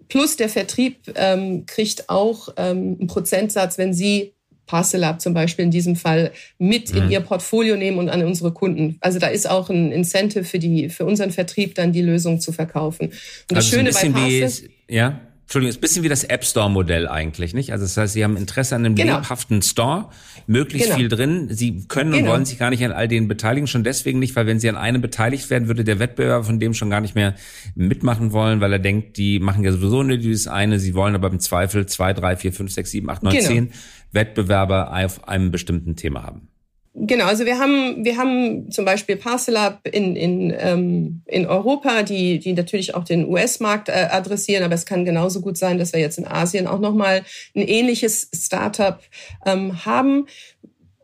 Plus 0.09 0.37
der 0.37 0.49
Vertrieb 0.49 1.13
ähm, 1.15 1.67
kriegt 1.67 2.09
auch 2.09 2.49
ähm, 2.57 2.97
einen 2.99 3.07
Prozentsatz, 3.07 3.79
wenn 3.79 3.95
Sie 3.95 4.33
Parcelab 4.67 5.21
zum 5.21 5.35
Beispiel 5.35 5.65
in 5.65 5.71
diesem 5.71 5.97
Fall 5.97 6.33
mit 6.59 6.93
mhm. 6.93 7.03
in 7.03 7.11
ihr 7.11 7.21
Portfolio 7.21 7.77
nehmen 7.77 7.99
und 7.99 8.09
an 8.09 8.25
unsere 8.25 8.53
Kunden. 8.53 8.99
Also 9.01 9.19
da 9.19 9.27
ist 9.27 9.49
auch 9.51 9.69
ein 9.69 9.91
Incentive 9.91 10.45
für 10.45 10.61
die 10.61 10.89
für 10.91 11.05
unseren 11.05 11.33
Vertrieb 11.33 11.75
dann 11.75 11.93
die 11.93 12.03
Lösung 12.03 12.41
zu 12.41 12.53
verkaufen. 12.53 13.07
Und 13.07 13.15
das 13.49 13.65
also 13.65 13.77
Schöne 13.77 13.93
bei 13.93 14.09
Parcel, 14.11 14.71
ja 14.89 15.21
Entschuldigung, 15.51 15.71
ist 15.71 15.79
ein 15.79 15.81
bisschen 15.81 16.05
wie 16.05 16.09
das 16.09 16.23
App 16.23 16.45
Store 16.45 16.71
Modell 16.71 17.09
eigentlich, 17.09 17.55
nicht? 17.55 17.73
Also 17.73 17.85
das 17.85 17.97
heißt, 17.97 18.13
Sie 18.13 18.23
haben 18.23 18.37
Interesse 18.37 18.77
an 18.77 18.85
einem 18.85 18.95
genau. 18.95 19.17
lebhaften 19.17 19.63
Store, 19.63 20.09
möglichst 20.47 20.87
genau. 20.87 20.99
viel 21.01 21.09
drin. 21.09 21.49
Sie 21.51 21.89
können 21.89 22.13
und 22.13 22.21
genau. 22.21 22.31
wollen 22.31 22.45
sich 22.45 22.57
gar 22.57 22.71
nicht 22.71 22.85
an 22.85 22.93
all 22.93 23.09
den 23.09 23.27
beteiligen, 23.27 23.67
schon 23.67 23.83
deswegen 23.83 24.21
nicht, 24.21 24.37
weil 24.37 24.47
wenn 24.47 24.61
Sie 24.61 24.69
an 24.69 24.77
einem 24.77 25.03
beteiligt 25.03 25.51
werden, 25.51 25.67
würde 25.67 25.83
der 25.83 25.99
Wettbewerber 25.99 26.45
von 26.45 26.61
dem 26.61 26.73
schon 26.73 26.89
gar 26.89 27.01
nicht 27.01 27.17
mehr 27.17 27.35
mitmachen 27.75 28.31
wollen, 28.31 28.61
weil 28.61 28.73
er 28.73 28.79
denkt, 28.79 29.17
die 29.17 29.41
machen 29.41 29.65
ja 29.65 29.73
sowieso 29.73 30.05
nur 30.05 30.19
dieses 30.19 30.47
eine, 30.47 30.79
Sie 30.79 30.95
wollen 30.95 31.17
aber 31.17 31.27
im 31.27 31.41
Zweifel 31.41 31.85
zwei, 31.87 32.13
drei, 32.13 32.37
vier, 32.37 32.53
fünf, 32.53 32.71
sechs, 32.71 32.93
sieben, 32.93 33.11
acht, 33.11 33.25
neun, 33.25 33.35
genau. 33.35 33.49
zehn 33.49 33.73
Wettbewerber 34.13 34.97
auf 35.05 35.27
einem 35.27 35.51
bestimmten 35.51 35.97
Thema 35.97 36.23
haben. 36.23 36.50
Genau, 36.93 37.27
also 37.27 37.45
wir 37.47 37.59
haben 37.59 38.05
wir 38.05 38.17
haben 38.17 38.69
zum 38.73 38.85
Beispiel 38.85 39.15
Parcelab 39.15 39.87
in 39.87 40.17
in 40.17 40.53
ähm, 40.59 41.23
in 41.27 41.47
Europa, 41.47 42.03
die 42.03 42.41
die 42.41 42.53
natürlich 42.53 42.97
auch 42.97 43.05
den 43.05 43.29
US-Markt 43.29 43.89
äh, 43.89 44.09
adressieren, 44.11 44.65
aber 44.65 44.75
es 44.75 44.87
kann 44.87 45.05
genauso 45.05 45.41
gut 45.41 45.57
sein, 45.57 45.79
dass 45.79 45.93
wir 45.93 46.01
jetzt 46.01 46.19
in 46.19 46.27
Asien 46.27 46.67
auch 46.67 46.81
noch 46.81 46.95
mal 46.95 47.23
ein 47.55 47.63
ähnliches 47.63 48.29
Startup 48.35 48.99
ähm, 49.47 49.85
haben. 49.87 50.27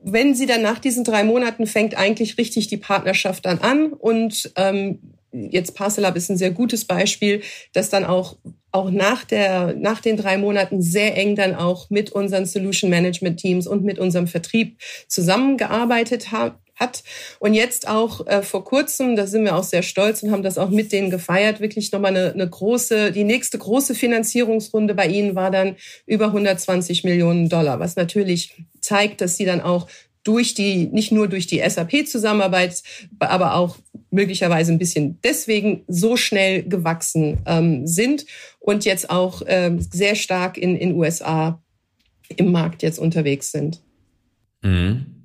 Wenn 0.03 0.35
sie 0.35 0.47
dann 0.47 0.63
nach 0.63 0.81
diesen 0.81 1.05
drei 1.05 1.23
Monaten 1.23 1.67
fängt 1.67 1.97
eigentlich 1.97 2.37
richtig 2.37 2.67
die 2.67 2.77
Partnerschaft 2.79 3.47
dann 3.47 3.61
an 3.61 3.93
und 3.93 4.53
ähm, 4.57 5.16
jetzt 5.51 5.75
Parcelab 5.75 6.17
ist 6.17 6.31
ein 6.31 6.37
sehr 6.37 6.51
gutes 6.51 6.85
Beispiel, 6.85 7.43
dass 7.73 7.91
dann 7.91 8.05
auch 8.05 8.37
auch 8.73 8.91
nach 8.91 9.25
der 9.25 9.75
nach 9.75 10.01
den 10.01 10.17
drei 10.17 10.37
Monaten 10.39 10.83
sehr 10.83 11.17
eng 11.17 11.37
dann 11.37 11.55
auch 11.55 11.89
mit 11.91 12.13
unseren 12.13 12.47
Solution 12.47 12.91
Management 12.91 13.41
Teams 13.41 13.67
und 13.67 13.85
mit 13.85 13.99
unserem 13.99 14.27
Vertrieb 14.27 14.79
zusammengearbeitet 15.09 16.33
hat 16.33 16.57
hat. 16.79 17.03
Und 17.39 17.55
jetzt 17.55 17.89
auch 17.89 18.27
äh, 18.27 18.43
vor 18.43 18.65
kurzem, 18.65 19.17
da 19.17 19.27
sind 19.27 19.45
wir 19.45 19.57
auch 19.57 19.65
sehr 19.65 19.83
stolz 19.83 20.23
und 20.23 20.31
haben 20.31 20.43
das 20.43 20.59
auch 20.59 20.69
mit 20.71 20.93
denen 20.93 21.11
gefeiert, 21.11 21.61
wirklich 21.61 21.91
nochmal 21.91 22.15
eine, 22.15 22.33
eine 22.33 22.49
große, 22.49 23.13
die 23.13 23.25
nächste 23.25 23.59
große 23.59 23.95
Finanzierungsrunde 23.95 24.95
bei 24.95 25.07
ihnen 25.07 25.35
war 25.35 25.51
dann 25.51 25.77
über 26.05 26.27
120 26.27 27.03
Millionen 27.05 27.49
Dollar, 27.49 27.81
was 27.81 27.97
natürlich 27.97 28.55
zeigt, 28.81 29.21
dass 29.21 29.37
sie 29.37 29.47
dann 29.47 29.63
auch 29.63 29.89
durch 30.23 30.55
die, 30.55 30.87
nicht 30.87 31.13
nur 31.13 31.29
durch 31.29 31.47
die 31.47 31.63
SAP-Zusammenarbeit, 31.67 32.83
aber 33.21 33.55
auch 33.55 33.77
möglicherweise 34.11 34.73
ein 34.73 34.79
bisschen 34.79 35.19
deswegen 35.23 35.85
so 35.89 36.17
schnell 36.17 36.63
gewachsen 36.63 37.39
ähm, 37.47 37.87
sind 37.87 38.27
und 38.61 38.85
jetzt 38.85 39.11
auch 39.11 39.43
ähm, 39.47 39.81
sehr 39.81 40.15
stark 40.15 40.59
in 40.59 40.77
in 40.77 40.95
USA 40.95 41.63
im 42.37 42.53
Markt 42.53 42.83
jetzt 42.83 42.99
unterwegs 42.99 43.53
sind. 43.53 43.83
Mhm. 44.63 45.16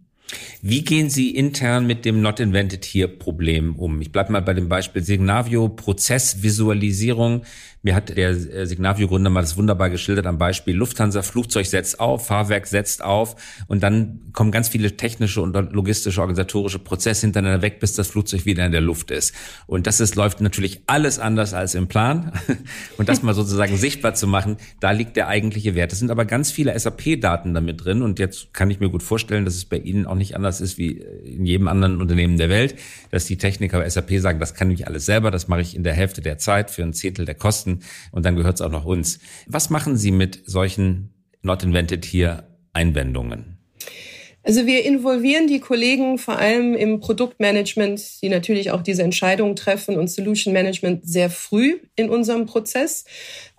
Wie 0.63 0.83
gehen 0.83 1.09
Sie 1.09 1.31
intern 1.31 1.87
mit 1.87 2.05
dem 2.05 2.21
Not 2.21 2.39
Invented 2.39 2.85
Here 2.85 3.07
Problem 3.07 3.75
um? 3.77 3.99
Ich 3.99 4.11
bleibe 4.11 4.31
mal 4.31 4.43
bei 4.43 4.53
dem 4.53 4.69
Beispiel 4.69 5.01
Signavio, 5.01 5.69
Prozessvisualisierung. 5.69 7.41
Mir 7.81 7.95
hat 7.95 8.15
der 8.15 8.29
äh, 8.29 8.67
Signavio-Gründer 8.67 9.31
mal 9.31 9.41
das 9.41 9.57
wunderbar 9.57 9.89
geschildert 9.89 10.27
am 10.27 10.37
Beispiel 10.37 10.75
Lufthansa, 10.75 11.23
Flugzeug 11.23 11.65
setzt 11.65 11.99
auf, 11.99 12.27
Fahrwerk 12.27 12.67
setzt 12.67 13.03
auf 13.03 13.35
und 13.67 13.81
dann 13.81 14.19
kommen 14.33 14.51
ganz 14.51 14.69
viele 14.69 14.95
technische 14.97 15.41
und 15.41 15.55
logistische, 15.73 16.21
organisatorische 16.21 16.77
Prozesse 16.77 17.21
hintereinander 17.25 17.63
weg, 17.63 17.79
bis 17.79 17.93
das 17.93 18.07
Flugzeug 18.07 18.45
wieder 18.45 18.63
in 18.63 18.71
der 18.71 18.81
Luft 18.81 19.09
ist. 19.09 19.33
Und 19.65 19.87
das 19.87 19.99
ist, 19.99 20.15
läuft 20.15 20.41
natürlich 20.41 20.81
alles 20.85 21.17
anders 21.17 21.55
als 21.55 21.73
im 21.73 21.87
Plan. 21.87 22.33
Und 22.97 23.09
das 23.09 23.23
mal 23.23 23.33
sozusagen 23.33 23.77
sichtbar 23.77 24.13
zu 24.13 24.27
machen, 24.27 24.57
da 24.79 24.91
liegt 24.91 25.15
der 25.15 25.27
eigentliche 25.27 25.73
Wert. 25.73 25.91
Es 25.91 25.99
sind 25.99 26.11
aber 26.11 26.25
ganz 26.25 26.51
viele 26.51 26.77
SAP-Daten 26.77 27.55
damit 27.55 27.83
drin 27.83 28.03
und 28.03 28.19
jetzt 28.19 28.53
kann 28.53 28.69
ich 28.69 28.79
mir 28.79 28.89
gut 28.89 29.01
vorstellen, 29.01 29.45
dass 29.45 29.55
es 29.55 29.65
bei 29.65 29.77
Ihnen 29.77 30.05
auch 30.05 30.15
nicht 30.15 30.35
anders 30.35 30.50
ist 30.59 30.77
wie 30.77 30.97
in 30.97 31.45
jedem 31.45 31.67
anderen 31.67 32.01
Unternehmen 32.01 32.37
der 32.37 32.49
Welt, 32.49 32.75
dass 33.11 33.25
die 33.25 33.37
Techniker 33.37 33.79
bei 33.79 33.89
SAP 33.89 34.19
sagen, 34.19 34.39
das 34.39 34.53
kann 34.53 34.71
ich 34.71 34.87
alles 34.87 35.05
selber, 35.05 35.31
das 35.31 35.47
mache 35.47 35.61
ich 35.61 35.75
in 35.75 35.83
der 35.83 35.93
Hälfte 35.93 36.21
der 36.21 36.37
Zeit 36.37 36.71
für 36.71 36.83
ein 36.83 36.93
Zehntel 36.93 37.25
der 37.25 37.35
Kosten 37.35 37.81
und 38.11 38.25
dann 38.25 38.35
gehört 38.35 38.55
es 38.55 38.61
auch 38.61 38.71
noch 38.71 38.85
uns. 38.85 39.19
Was 39.47 39.69
machen 39.69 39.95
Sie 39.95 40.11
mit 40.11 40.41
solchen 40.45 41.13
Not 41.41 41.63
Invented 41.63 42.03
hier 42.03 42.47
Einwendungen? 42.73 43.57
Also 44.43 44.65
wir 44.65 44.83
involvieren 44.85 45.45
die 45.45 45.59
Kollegen 45.59 46.17
vor 46.17 46.39
allem 46.39 46.73
im 46.73 46.99
Produktmanagement, 46.99 48.23
die 48.23 48.29
natürlich 48.29 48.71
auch 48.71 48.81
diese 48.81 49.03
Entscheidungen 49.03 49.55
treffen 49.55 49.97
und 49.97 50.09
Solution 50.09 50.51
Management 50.51 51.07
sehr 51.07 51.29
früh 51.29 51.79
in 51.95 52.09
unserem 52.09 52.47
Prozess. 52.47 53.05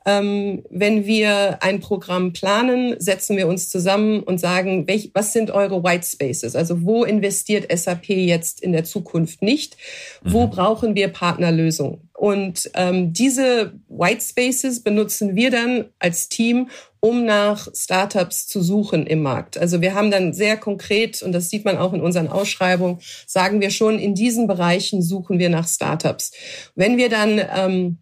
Ähm, 0.04 0.64
wenn 0.70 1.06
wir 1.06 1.62
ein 1.62 1.80
Programm 1.80 2.32
planen, 2.32 2.96
setzen 2.98 3.36
wir 3.36 3.46
uns 3.46 3.68
zusammen 3.68 4.22
und 4.22 4.38
sagen, 4.38 4.86
welch, 4.86 5.10
was 5.14 5.32
sind 5.32 5.50
eure 5.50 5.82
White 5.84 6.06
Spaces? 6.06 6.56
Also 6.56 6.84
wo 6.84 7.04
investiert 7.04 7.66
SAP 7.76 8.08
jetzt 8.08 8.60
in 8.60 8.72
der 8.72 8.84
Zukunft 8.84 9.42
nicht? 9.42 9.76
Wo 10.22 10.46
mhm. 10.46 10.50
brauchen 10.50 10.94
wir 10.94 11.08
Partnerlösungen? 11.08 12.08
Und 12.22 12.70
ähm, 12.74 13.12
diese 13.12 13.72
White 13.88 14.20
Spaces 14.20 14.84
benutzen 14.84 15.34
wir 15.34 15.50
dann 15.50 15.86
als 15.98 16.28
Team, 16.28 16.68
um 17.00 17.24
nach 17.24 17.66
Startups 17.74 18.46
zu 18.46 18.62
suchen 18.62 19.08
im 19.08 19.22
Markt. 19.22 19.58
Also 19.58 19.80
wir 19.80 19.94
haben 19.94 20.12
dann 20.12 20.32
sehr 20.32 20.56
konkret, 20.56 21.20
und 21.22 21.32
das 21.32 21.50
sieht 21.50 21.64
man 21.64 21.78
auch 21.78 21.92
in 21.92 22.00
unseren 22.00 22.28
Ausschreibungen, 22.28 23.00
sagen 23.26 23.60
wir 23.60 23.70
schon, 23.70 23.98
in 23.98 24.14
diesen 24.14 24.46
Bereichen 24.46 25.02
suchen 25.02 25.40
wir 25.40 25.48
nach 25.48 25.66
Startups. 25.66 26.30
Wenn 26.76 26.96
wir 26.96 27.08
dann 27.08 27.40
ähm, 27.56 27.98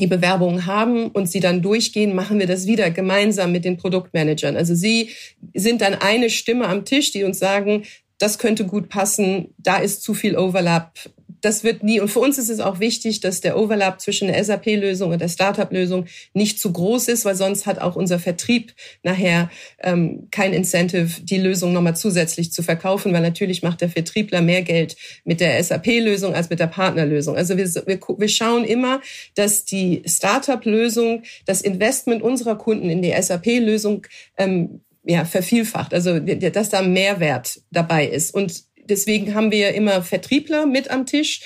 die 0.00 0.06
Bewerbungen 0.06 0.66
haben 0.66 1.08
und 1.08 1.28
sie 1.28 1.40
dann 1.40 1.62
durchgehen, 1.62 2.14
machen 2.14 2.38
wir 2.38 2.46
das 2.46 2.66
wieder 2.66 2.90
gemeinsam 2.90 3.52
mit 3.52 3.64
den 3.64 3.76
Produktmanagern. 3.76 4.56
Also 4.56 4.74
sie 4.74 5.10
sind 5.54 5.80
dann 5.80 5.94
eine 5.94 6.30
Stimme 6.30 6.68
am 6.68 6.84
Tisch, 6.84 7.12
die 7.12 7.24
uns 7.24 7.38
sagen, 7.38 7.82
das 8.18 8.38
könnte 8.38 8.64
gut 8.64 8.88
passen, 8.88 9.54
da 9.58 9.76
ist 9.76 10.02
zu 10.02 10.14
viel 10.14 10.36
Overlap, 10.36 10.92
das 11.40 11.64
wird 11.64 11.82
nie, 11.82 12.00
und 12.00 12.08
für 12.08 12.20
uns 12.20 12.38
ist 12.38 12.48
es 12.48 12.60
auch 12.60 12.80
wichtig, 12.80 13.20
dass 13.20 13.40
der 13.40 13.58
Overlap 13.58 14.00
zwischen 14.00 14.28
der 14.28 14.42
SAP-Lösung 14.42 15.12
und 15.12 15.20
der 15.20 15.28
Startup-Lösung 15.28 16.06
nicht 16.34 16.58
zu 16.60 16.72
groß 16.72 17.08
ist, 17.08 17.24
weil 17.24 17.34
sonst 17.34 17.66
hat 17.66 17.80
auch 17.80 17.96
unser 17.96 18.18
Vertrieb 18.18 18.74
nachher 19.02 19.50
ähm, 19.82 20.28
kein 20.30 20.52
Incentive, 20.52 21.22
die 21.22 21.38
Lösung 21.38 21.72
nochmal 21.72 21.96
zusätzlich 21.96 22.52
zu 22.52 22.62
verkaufen, 22.62 23.12
weil 23.12 23.22
natürlich 23.22 23.62
macht 23.62 23.80
der 23.80 23.90
Vertriebler 23.90 24.42
mehr 24.42 24.62
Geld 24.62 24.96
mit 25.24 25.40
der 25.40 25.62
SAP-Lösung 25.62 26.34
als 26.34 26.50
mit 26.50 26.60
der 26.60 26.66
Partnerlösung. 26.66 27.36
Also 27.36 27.56
wir, 27.56 27.66
wir, 27.66 28.00
wir 28.00 28.28
schauen 28.28 28.64
immer, 28.64 29.00
dass 29.34 29.64
die 29.64 30.02
Startup-Lösung, 30.06 31.22
das 31.44 31.62
Investment 31.62 32.22
unserer 32.22 32.56
Kunden 32.56 32.90
in 32.90 33.02
die 33.02 33.14
SAP-Lösung 33.20 34.06
ähm, 34.38 34.80
ja, 35.04 35.24
vervielfacht, 35.24 35.94
also 35.94 36.18
dass 36.18 36.68
da 36.68 36.82
Mehrwert 36.82 37.60
dabei 37.70 38.06
ist. 38.06 38.34
Und 38.34 38.64
deswegen 38.88 39.34
haben 39.34 39.50
wir 39.50 39.74
immer 39.74 40.02
Vertriebler 40.02 40.66
mit 40.66 40.90
am 40.90 41.06
Tisch 41.06 41.40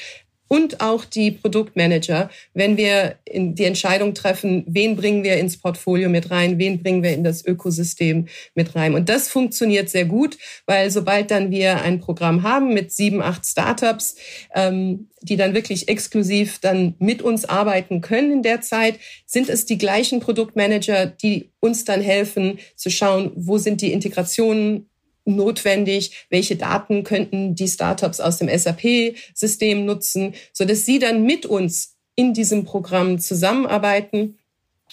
und 0.53 0.81
auch 0.81 1.05
die 1.05 1.31
Produktmanager, 1.31 2.29
wenn 2.55 2.77
wir 2.77 3.15
die 3.33 3.65
Entscheidung 3.65 4.15
treffen, 4.15 4.65
wen 4.67 4.97
bringen 4.97 5.23
wir 5.23 5.37
ins 5.37 5.57
Portfolio 5.57 6.09
mit 6.09 6.33
rein, 6.33 6.59
wen 6.59 6.83
bringen 6.83 7.05
wir 7.05 7.13
in 7.13 7.23
das 7.23 7.47
Ökosystem 7.47 8.27
mit 8.57 8.75
rein. 8.75 8.95
Und 8.95 9.09
das 9.09 9.29
funktioniert 9.29 9.89
sehr 9.89 10.07
gut, 10.07 10.39
weil 10.67 10.91
sobald 10.91 11.31
dann 11.31 11.53
wir 11.53 11.83
ein 11.83 12.01
Programm 12.01 12.43
haben 12.43 12.75
mit 12.75 12.91
sieben, 12.91 13.23
acht 13.23 13.47
Startups, 13.47 14.17
ähm, 14.53 15.09
die 15.23 15.37
dann 15.37 15.55
wirklich 15.55 15.89
exklusiv 15.89 16.59
dann 16.59 16.97
mit 16.99 17.23
uns 17.23 17.45
arbeiten 17.45 18.01
können 18.01 18.33
in 18.33 18.43
der 18.43 18.61
Zeit, 18.61 18.99
sind 19.27 19.49
es 19.51 19.67
die 19.67 19.79
gleichen 19.79 20.19
Produktmanager, 20.19 21.07
die 21.07 21.53
uns 21.61 21.85
dann 21.85 22.01
helfen 22.01 22.59
zu 22.75 22.91
schauen, 22.91 23.31
wo 23.37 23.59
sind 23.59 23.83
die 23.83 23.93
Integrationen 23.93 24.90
notwendig, 25.25 26.27
welche 26.31 26.57
Daten 26.57 27.05
könnten 27.05 27.55
die 27.55 27.69
Startups 27.69 28.21
aus 28.21 28.39
dem 28.39 28.49
SAP-System 28.49 29.85
nutzen, 29.85 30.35
so 30.53 30.65
dass 30.65 30.87
sie 30.87 30.99
dann 30.99 31.25
mit 31.25 31.47
uns 31.47 31.97
in 32.17 32.35
diesem 32.35 32.65
Programm 32.65 33.19
zusammenarbeiten 33.19 34.39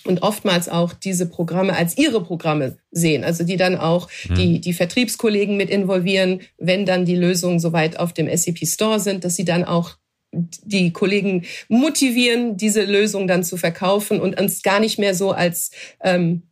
und 0.06 0.22
oftmals 0.22 0.70
auch 0.70 0.94
diese 0.94 1.28
Programme 1.28 1.76
als 1.76 1.98
ihre 1.98 2.24
Programme 2.24 2.78
sehen, 2.92 3.24
also 3.24 3.44
die 3.44 3.58
dann 3.58 3.76
auch 3.76 4.10
mhm. 4.30 4.36
die, 4.36 4.62
die 4.62 4.74
Vertriebskollegen 4.74 5.58
mit 5.58 5.70
involvieren, 5.70 6.42
wenn 6.58 6.86
dann 6.86 7.06
die 7.06 7.16
Lösungen 7.16 7.60
soweit 7.60 8.00
auf 8.00 8.14
dem 8.14 8.30
SAP 8.36 8.66
Store 8.68 9.00
sind, 9.00 9.24
dass 9.24 9.36
sie 9.36 9.46
dann 9.46 9.64
auch 9.66 9.98
die 10.32 10.92
Kollegen 10.92 11.46
motivieren, 11.70 12.58
diese 12.58 12.84
Lösung 12.84 13.28
dann 13.28 13.44
zu 13.44 13.58
verkaufen 13.58 14.20
und 14.20 14.40
uns 14.40 14.62
gar 14.62 14.80
nicht 14.80 15.00
mehr 15.00 15.16
so 15.16 15.32
als 15.32 15.72
ähm, 16.02 16.44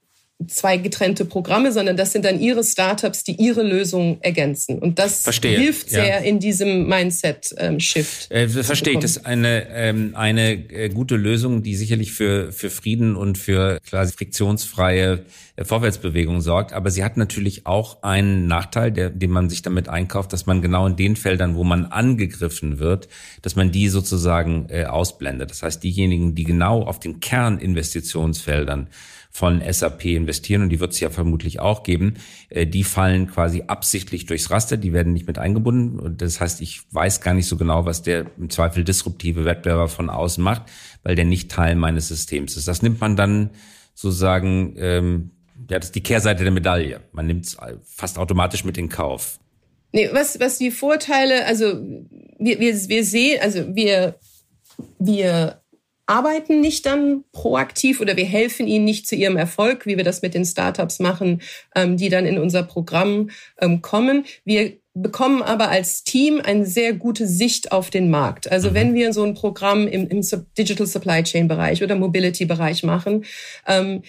zwei 0.48 0.76
getrennte 0.78 1.24
Programme, 1.24 1.72
sondern 1.72 1.96
das 1.96 2.12
sind 2.12 2.26
dann 2.26 2.40
ihre 2.42 2.64
Startups, 2.64 3.24
die 3.24 3.36
ihre 3.36 3.64
Lösungen 3.64 4.18
ergänzen. 4.22 4.80
Und 4.80 5.00
das 5.00 5.24
Verstehe, 5.24 5.58
hilft 5.58 5.90
sehr 5.90 6.08
ja. 6.08 6.18
in 6.18 6.40
diesem 6.40 6.88
Mindset-Shift. 6.88 8.28
Ähm, 8.32 8.50
äh, 8.50 8.64
verstehe 8.64 8.94
ich. 8.96 9.00
Das 9.00 9.12
ist 9.12 9.26
eine, 9.26 9.70
ähm, 9.70 10.12
eine 10.14 10.52
äh, 10.70 10.90
gute 10.90 11.16
Lösung, 11.16 11.64
die 11.64 11.76
sicherlich 11.76 12.12
für, 12.12 12.52
für 12.52 12.70
Frieden 12.70 13.16
und 13.16 13.38
für 13.38 13.80
quasi 13.90 14.12
friktionsfreie 14.12 15.24
äh, 15.56 15.64
Vorwärtsbewegung 15.64 16.42
sorgt. 16.42 16.74
Aber 16.74 16.92
sie 16.92 17.06
hat 17.06 17.16
natürlich 17.16 17.66
auch 17.66 18.04
einen 18.04 18.46
Nachteil, 18.48 18.92
der, 18.92 19.12
den 19.12 19.32
man 19.32 19.50
sich 19.50 19.62
damit 19.62 19.88
einkauft, 19.88 20.34
dass 20.34 20.46
man 20.46 20.62
genau 20.62 20.86
in 20.86 20.98
den 20.98 21.16
Feldern, 21.16 21.56
wo 21.56 21.64
man 21.64 21.86
angegriffen 21.86 22.80
wird, 22.80 23.08
dass 23.42 23.56
man 23.56 23.72
die 23.72 23.88
sozusagen 23.88 24.68
äh, 24.70 24.84
ausblendet. 24.84 25.50
Das 25.50 25.64
heißt, 25.64 25.82
diejenigen, 25.82 26.36
die 26.36 26.44
genau 26.44 26.84
auf 26.84 27.00
den 27.00 27.22
Kerninvestitionsfeldern 27.22 28.90
von 29.36 29.62
SAP 29.70 30.06
investieren 30.06 30.62
und 30.62 30.70
die 30.70 30.80
wird 30.80 30.94
es 30.94 31.02
ja 31.02 31.10
vermutlich 31.10 31.60
auch 31.60 31.84
geben, 31.84 32.14
äh, 32.48 32.66
die 32.66 32.86
fallen 32.86 33.28
quasi 33.28 33.64
absichtlich 33.68 34.26
durchs 34.28 34.50
Raster, 34.50 34.78
die 34.78 34.94
werden 34.94 35.12
nicht 35.12 35.28
mit 35.28 35.40
eingebunden. 35.40 36.00
Und 36.00 36.22
das 36.22 36.40
heißt, 36.40 36.62
ich 36.62 36.84
weiß 36.92 37.20
gar 37.20 37.34
nicht 37.34 37.48
so 37.48 37.58
genau, 37.58 37.86
was 37.86 38.02
der 38.02 38.28
im 38.38 38.50
Zweifel 38.50 38.86
disruptive 38.86 39.44
Wettbewerber 39.44 39.90
von 39.90 40.10
außen 40.10 40.42
macht, 40.42 40.62
weil 41.04 41.16
der 41.16 41.26
nicht 41.26 41.52
Teil 41.52 41.76
meines 41.76 42.08
Systems 42.08 42.56
ist. 42.56 42.70
Das 42.70 42.82
nimmt 42.82 43.02
man 43.02 43.18
dann 43.18 43.50
sozusagen, 43.94 44.76
ähm, 44.78 45.32
ja, 45.70 45.80
das 45.80 45.88
ist 45.88 45.96
die 45.96 46.04
Kehrseite 46.04 46.44
der 46.44 46.54
Medaille. 46.54 47.02
Man 47.12 47.28
nimmt 47.28 47.44
es 47.44 47.58
fast 47.84 48.18
automatisch 48.18 48.64
mit 48.64 48.78
in 48.78 48.88
Kauf. 48.88 49.42
Nee, 49.92 50.12
was, 50.14 50.40
was 50.40 50.60
die 50.60 50.72
Vorteile, 50.72 51.46
also 51.46 51.74
wir, 52.40 52.58
wir, 52.62 52.74
wir 52.88 53.04
sehen, 53.04 53.42
also 53.42 53.76
wir, 53.76 54.18
wir 54.98 55.62
arbeiten 56.08 56.62
nicht 56.62 56.86
dann 56.86 57.24
proaktiv 57.32 58.00
oder 58.02 58.16
wir 58.16 58.26
helfen 58.26 58.68
ihnen 58.68 58.86
nicht 58.86 59.08
zu 59.08 59.16
ihrem 59.16 59.38
Erfolg, 59.38 59.86
wie 59.86 59.98
wir 59.98 60.04
das 60.04 60.22
mit 60.22 60.34
den 60.34 60.46
Startups 60.46 61.00
machen, 61.00 61.42
ähm, 61.76 61.98
die 61.98 62.10
dann 62.10 62.26
in 62.26 62.38
unser 62.38 62.64
Programm 62.64 63.30
ähm, 63.60 63.82
kommen. 63.82 64.26
Wir 64.44 64.74
bekommen 64.94 65.42
aber 65.42 65.70
als 65.70 66.04
Team 66.04 66.40
eine 66.44 66.66
sehr 66.66 66.94
gute 66.94 67.28
Sicht 67.28 67.74
auf 67.74 67.90
den 67.90 68.10
Markt. 68.10 68.50
Also 68.50 68.70
mhm. 68.70 68.74
wenn 68.74 68.94
wir 68.94 69.14
so 69.14 69.24
ein 69.24 69.34
Programm 69.34 69.88
im, 69.88 70.08
im 70.08 70.22
Digital 70.58 70.88
Supply 70.88 71.22
Chain 71.24 71.50
Bereich 71.50 71.84
oder 71.84 71.96
Mobility 71.96 72.46
Bereich 72.46 72.82
machen, 72.84 73.26
ähm, 73.68 74.04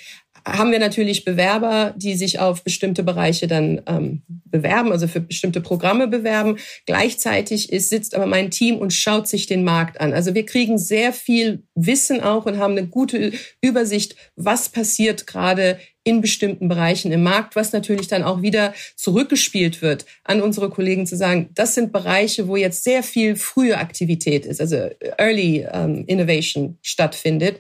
haben 0.47 0.71
wir 0.71 0.79
natürlich 0.79 1.25
Bewerber, 1.25 1.93
die 1.97 2.15
sich 2.15 2.39
auf 2.39 2.63
bestimmte 2.63 3.03
Bereiche 3.03 3.49
dann 3.49 3.83
ähm, 3.87 4.23
bewerben, 4.29 4.93
also 4.93 5.09
für 5.09 5.21
bestimmte 5.21 5.61
Programme 5.61 6.07
bewerben. 6.07 6.59
Gleichzeitig 6.87 7.73
ist, 7.73 7.91
sitzt 7.91 8.15
aber 8.15 8.27
mein 8.27 8.53
Team 8.53 8.77
und 8.77 8.93
schaut 8.93 9.27
sich 9.27 9.47
den 9.47 9.65
Markt 9.65 10.01
an. 10.01 10.13
Also 10.13 10.35
wir 10.35 10.47
kriegen 10.47 10.79
sehr 10.79 11.13
viel 11.13 11.65
Wissen 11.75 12.21
auch 12.21 12.47
und 12.47 12.59
haben 12.59 12.77
eine 12.77 12.87
gute 12.87 13.33
Übersicht, 13.61 14.15
was 14.37 14.69
passiert 14.69 15.27
gerade 15.27 15.79
in 16.05 16.21
bestimmten 16.21 16.69
Bereichen 16.69 17.11
im 17.11 17.25
Markt, 17.25 17.57
was 17.57 17.73
natürlich 17.73 18.07
dann 18.07 18.23
auch 18.23 18.41
wieder 18.41 18.73
zurückgespielt 18.95 19.83
wird 19.83 20.07
an 20.23 20.41
unsere 20.41 20.71
Kollegen 20.71 21.05
zu 21.05 21.17
sagen, 21.17 21.51
das 21.55 21.75
sind 21.75 21.93
Bereiche, 21.93 22.47
wo 22.47 22.55
jetzt 22.55 22.85
sehr 22.85 23.03
viel 23.03 23.35
frühe 23.35 23.77
Aktivität 23.77 24.47
ist, 24.47 24.61
also 24.61 24.89
Early 25.19 25.67
um, 25.67 26.05
Innovation 26.07 26.79
stattfindet, 26.81 27.59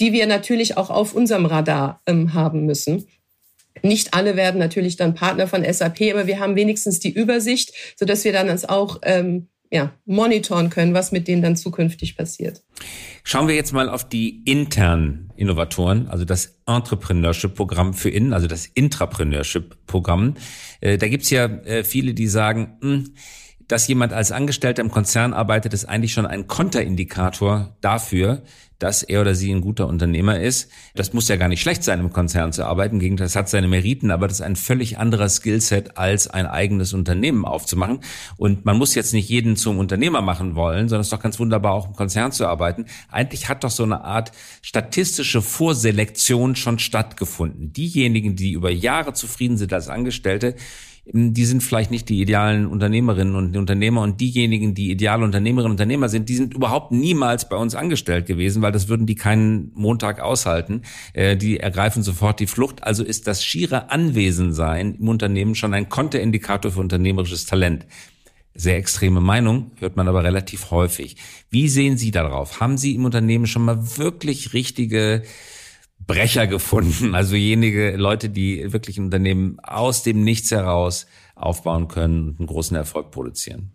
die 0.00 0.12
wir 0.12 0.26
natürlich 0.26 0.76
auch 0.76 0.90
auf 0.90 1.14
unserem 1.14 1.46
Radar 1.46 2.00
ähm, 2.06 2.34
haben 2.34 2.66
müssen. 2.66 3.06
Nicht 3.82 4.14
alle 4.14 4.36
werden 4.36 4.58
natürlich 4.58 4.96
dann 4.96 5.14
Partner 5.14 5.46
von 5.46 5.64
SAP, 5.64 6.12
aber 6.12 6.26
wir 6.26 6.38
haben 6.38 6.56
wenigstens 6.56 7.00
die 7.00 7.12
Übersicht, 7.12 7.72
so 7.96 8.06
dass 8.06 8.24
wir 8.24 8.32
dann 8.32 8.48
uns 8.48 8.64
auch 8.64 9.00
ähm, 9.02 9.48
ja, 9.70 9.92
monitoren 10.06 10.70
können, 10.70 10.94
was 10.94 11.10
mit 11.10 11.26
denen 11.26 11.42
dann 11.42 11.56
zukünftig 11.56 12.16
passiert. 12.16 12.62
Schauen 13.24 13.48
wir 13.48 13.56
jetzt 13.56 13.72
mal 13.72 13.88
auf 13.88 14.08
die 14.08 14.42
internen 14.44 15.32
Innovatoren, 15.36 16.08
also 16.08 16.24
das 16.24 16.60
Entrepreneurship-Programm 16.66 17.94
für 17.94 18.10
innen, 18.10 18.32
also 18.32 18.46
das 18.46 18.66
Intrapreneurship-Programm. 18.66 20.34
Äh, 20.80 20.98
da 20.98 21.08
gibt's 21.08 21.30
ja 21.30 21.46
äh, 21.46 21.82
viele, 21.82 22.14
die 22.14 22.28
sagen, 22.28 22.76
mh, 22.80 22.88
hm, 22.88 23.14
dass 23.68 23.88
jemand 23.88 24.12
als 24.12 24.32
Angestellter 24.32 24.82
im 24.82 24.90
Konzern 24.90 25.32
arbeitet, 25.32 25.72
ist 25.72 25.86
eigentlich 25.86 26.12
schon 26.12 26.26
ein 26.26 26.46
Konterindikator 26.46 27.76
dafür, 27.80 28.42
dass 28.78 29.02
er 29.02 29.20
oder 29.20 29.34
sie 29.34 29.50
ein 29.52 29.60
guter 29.60 29.86
Unternehmer 29.86 30.40
ist. 30.40 30.70
Das 30.94 31.12
muss 31.12 31.28
ja 31.28 31.36
gar 31.36 31.48
nicht 31.48 31.62
schlecht 31.62 31.84
sein, 31.84 32.00
im 32.00 32.12
Konzern 32.12 32.52
zu 32.52 32.64
arbeiten. 32.66 32.96
Im 32.96 33.00
Gegenteil, 33.00 33.26
das 33.26 33.36
hat 33.36 33.48
seine 33.48 33.68
Meriten, 33.68 34.10
aber 34.10 34.28
das 34.28 34.40
ist 34.40 34.46
ein 34.46 34.56
völlig 34.56 34.98
anderer 34.98 35.28
Skillset, 35.28 35.96
als 35.96 36.28
ein 36.28 36.46
eigenes 36.46 36.92
Unternehmen 36.92 37.44
aufzumachen. 37.44 38.00
Und 38.36 38.64
man 38.64 38.76
muss 38.76 38.94
jetzt 38.94 39.12
nicht 39.12 39.28
jeden 39.28 39.56
zum 39.56 39.78
Unternehmer 39.78 40.20
machen 40.22 40.54
wollen, 40.54 40.88
sondern 40.88 41.00
es 41.00 41.06
ist 41.06 41.12
doch 41.12 41.22
ganz 41.22 41.38
wunderbar, 41.38 41.72
auch 41.72 41.86
im 41.86 41.94
Konzern 41.94 42.32
zu 42.32 42.46
arbeiten. 42.46 42.86
Eigentlich 43.08 43.48
hat 43.48 43.64
doch 43.64 43.70
so 43.70 43.84
eine 43.84 44.04
Art 44.04 44.32
statistische 44.60 45.40
Vorselektion 45.40 46.56
schon 46.56 46.78
stattgefunden. 46.78 47.72
Diejenigen, 47.72 48.36
die 48.36 48.52
über 48.52 48.70
Jahre 48.70 49.12
zufrieden 49.12 49.56
sind 49.56 49.72
als 49.72 49.88
Angestellte, 49.88 50.56
die 51.06 51.44
sind 51.44 51.62
vielleicht 51.62 51.90
nicht 51.90 52.08
die 52.08 52.20
idealen 52.20 52.66
Unternehmerinnen 52.66 53.34
und 53.34 53.56
Unternehmer 53.56 54.00
und 54.00 54.20
diejenigen, 54.20 54.74
die 54.74 54.90
ideale 54.90 55.24
Unternehmerinnen 55.24 55.72
und 55.72 55.72
Unternehmer 55.72 56.08
sind, 56.08 56.30
die 56.30 56.36
sind 56.36 56.54
überhaupt 56.54 56.92
niemals 56.92 57.48
bei 57.48 57.56
uns 57.56 57.74
angestellt 57.74 58.24
gewesen, 58.24 58.62
weil 58.62 58.72
das 58.72 58.88
würden 58.88 59.06
die 59.06 59.14
keinen 59.14 59.70
Montag 59.74 60.20
aushalten. 60.20 60.82
Äh, 61.12 61.36
die 61.36 61.60
ergreifen 61.60 62.02
sofort 62.02 62.40
die 62.40 62.46
Flucht. 62.46 62.84
Also 62.84 63.04
ist 63.04 63.26
das 63.26 63.44
schiere 63.44 63.90
Anwesensein 63.90 64.94
im 64.94 65.08
Unternehmen 65.08 65.54
schon 65.54 65.74
ein 65.74 65.90
Konterindikator 65.90 66.70
für 66.72 66.80
unternehmerisches 66.80 67.44
Talent. 67.44 67.86
Sehr 68.54 68.76
extreme 68.76 69.20
Meinung, 69.20 69.72
hört 69.80 69.96
man 69.96 70.08
aber 70.08 70.24
relativ 70.24 70.70
häufig. 70.70 71.16
Wie 71.50 71.68
sehen 71.68 71.98
Sie 71.98 72.12
darauf? 72.12 72.60
Haben 72.60 72.78
Sie 72.78 72.94
im 72.94 73.04
Unternehmen 73.04 73.46
schon 73.46 73.64
mal 73.64 73.98
wirklich 73.98 74.54
richtige 74.54 75.24
Brecher 76.06 76.46
gefunden, 76.46 77.14
also 77.14 77.36
jenige 77.36 77.96
Leute, 77.96 78.28
die 78.28 78.72
wirklich 78.72 78.98
ein 78.98 79.06
Unternehmen 79.06 79.58
aus 79.60 80.02
dem 80.02 80.22
Nichts 80.22 80.50
heraus 80.50 81.06
aufbauen 81.34 81.88
können 81.88 82.28
und 82.28 82.40
einen 82.40 82.46
großen 82.46 82.76
Erfolg 82.76 83.10
produzieren? 83.10 83.72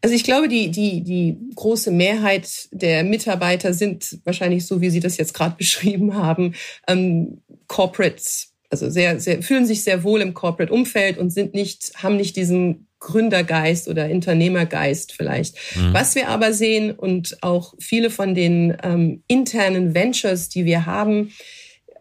Also 0.00 0.14
ich 0.14 0.22
glaube, 0.22 0.48
die, 0.48 0.70
die, 0.70 1.02
die 1.02 1.36
große 1.56 1.90
Mehrheit 1.90 2.68
der 2.70 3.02
Mitarbeiter 3.02 3.74
sind 3.74 4.20
wahrscheinlich 4.24 4.64
so, 4.64 4.80
wie 4.80 4.90
Sie 4.90 5.00
das 5.00 5.16
jetzt 5.16 5.34
gerade 5.34 5.56
beschrieben 5.58 6.14
haben, 6.14 6.54
ähm, 6.86 7.42
Corporates, 7.66 8.54
also 8.70 8.90
sehr, 8.90 9.18
sehr, 9.18 9.42
fühlen 9.42 9.66
sich 9.66 9.82
sehr 9.82 10.04
wohl 10.04 10.20
im 10.20 10.34
Corporate-Umfeld 10.34 11.18
und 11.18 11.30
sind 11.30 11.54
nicht, 11.54 11.92
haben 11.96 12.16
nicht 12.16 12.36
diesen 12.36 12.87
Gründergeist 13.00 13.88
oder 13.88 14.10
Unternehmergeist 14.10 15.12
vielleicht. 15.12 15.56
Mhm. 15.76 15.92
Was 15.92 16.14
wir 16.14 16.28
aber 16.28 16.52
sehen 16.52 16.90
und 16.92 17.42
auch 17.42 17.74
viele 17.78 18.10
von 18.10 18.34
den 18.34 18.76
ähm, 18.82 19.22
internen 19.28 19.94
Ventures, 19.94 20.48
die 20.48 20.64
wir 20.64 20.86
haben, 20.86 21.32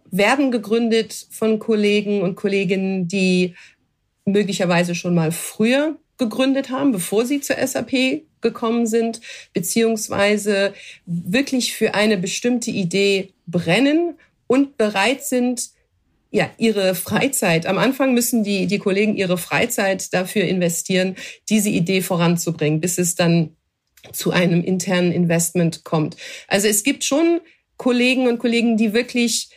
werden 0.09 0.51
gegründet 0.51 1.27
von 1.29 1.59
Kollegen 1.59 2.21
und 2.21 2.35
Kolleginnen, 2.35 3.07
die 3.07 3.55
möglicherweise 4.25 4.95
schon 4.95 5.13
mal 5.15 5.31
früher 5.31 5.97
gegründet 6.17 6.69
haben, 6.69 6.91
bevor 6.91 7.25
sie 7.25 7.41
zur 7.41 7.55
SAP 7.55 8.23
gekommen 8.41 8.87
sind, 8.87 9.21
beziehungsweise 9.53 10.73
wirklich 11.05 11.73
für 11.73 11.93
eine 11.93 12.17
bestimmte 12.17 12.71
Idee 12.71 13.33
brennen 13.45 14.15
und 14.47 14.77
bereit 14.77 15.23
sind, 15.23 15.69
ja, 16.37 16.51
ihre 16.59 16.93
Freizeit. 16.93 17.65
Am 17.65 17.79
Anfang 17.79 18.13
müssen 18.13 18.43
die, 18.43 18.67
die 18.67 18.77
Kollegen 18.77 19.15
ihre 19.15 19.39
Freizeit 19.39 20.13
dafür 20.13 20.43
investieren, 20.43 21.15
diese 21.49 21.69
Idee 21.71 22.01
voranzubringen, 22.01 22.79
bis 22.79 22.99
es 22.99 23.15
dann 23.15 23.55
zu 24.13 24.29
einem 24.29 24.63
internen 24.63 25.11
Investment 25.11 25.83
kommt. 25.83 26.15
Also 26.47 26.67
es 26.67 26.83
gibt 26.83 27.03
schon 27.03 27.41
Kollegen 27.77 28.27
und 28.27 28.37
Kollegen, 28.37 28.77
die 28.77 28.93
wirklich 28.93 29.49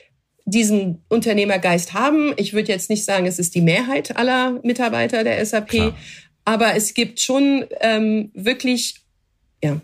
diesen 0.46 1.04
Unternehmergeist 1.10 1.92
haben. 1.92 2.32
Ich 2.38 2.54
würde 2.54 2.72
jetzt 2.72 2.88
nicht 2.88 3.04
sagen, 3.04 3.26
es 3.26 3.38
ist 3.38 3.54
die 3.54 3.60
Mehrheit 3.60 4.16
aller 4.16 4.58
Mitarbeiter 4.62 5.22
der 5.22 5.44
SAP, 5.44 5.68
Klar. 5.68 5.98
aber 6.46 6.76
es 6.76 6.94
gibt 6.94 7.20
schon 7.20 7.66
ähm, 7.82 8.30
wirklich 8.32 9.02
ja, 9.62 9.82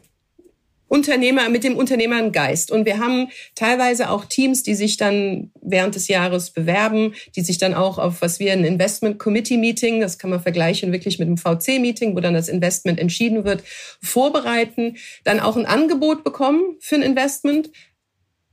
Unternehmer, 0.88 1.48
mit 1.48 1.64
dem 1.64 1.76
Unternehmergeist. 1.76 2.70
Und 2.70 2.86
wir 2.86 2.98
haben 2.98 3.28
teilweise 3.54 4.10
auch 4.10 4.24
Teams, 4.24 4.62
die 4.62 4.74
sich 4.74 4.96
dann 4.96 5.50
während 5.60 5.94
des 5.94 6.08
Jahres 6.08 6.50
bewerben, 6.50 7.14
die 7.34 7.42
sich 7.42 7.58
dann 7.58 7.74
auch 7.74 7.98
auf, 7.98 8.22
was 8.22 8.38
wir 8.38 8.52
ein 8.52 8.64
Investment 8.64 9.18
Committee 9.18 9.56
Meeting, 9.56 10.00
das 10.00 10.18
kann 10.18 10.30
man 10.30 10.40
vergleichen 10.40 10.92
wirklich 10.92 11.18
mit 11.18 11.26
einem 11.26 11.38
VC 11.38 11.80
Meeting, 11.80 12.14
wo 12.14 12.20
dann 12.20 12.34
das 12.34 12.48
Investment 12.48 13.00
entschieden 13.00 13.44
wird, 13.44 13.62
vorbereiten, 14.00 14.96
dann 15.24 15.40
auch 15.40 15.56
ein 15.56 15.66
Angebot 15.66 16.22
bekommen 16.22 16.76
für 16.80 16.96
ein 16.96 17.02
Investment. 17.02 17.70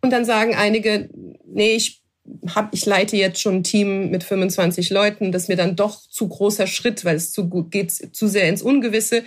Und 0.01 0.11
dann 0.11 0.25
sagen 0.25 0.55
einige, 0.55 1.09
nee, 1.45 1.75
ich 1.75 2.03
hab, 2.47 2.73
ich 2.73 2.85
leite 2.85 3.17
jetzt 3.17 3.41
schon 3.41 3.57
ein 3.57 3.63
Team 3.63 4.09
mit 4.09 4.23
25 4.23 4.89
Leuten, 4.89 5.31
das 5.31 5.43
ist 5.43 5.47
mir 5.49 5.55
dann 5.55 5.75
doch 5.75 6.01
zu 6.09 6.27
großer 6.27 6.67
Schritt, 6.67 7.03
weil 7.05 7.15
es 7.15 7.31
zu 7.31 7.49
gut 7.49 7.71
geht, 7.71 7.91
zu 7.91 8.27
sehr 8.27 8.47
ins 8.47 8.61
Ungewisse. 8.61 9.23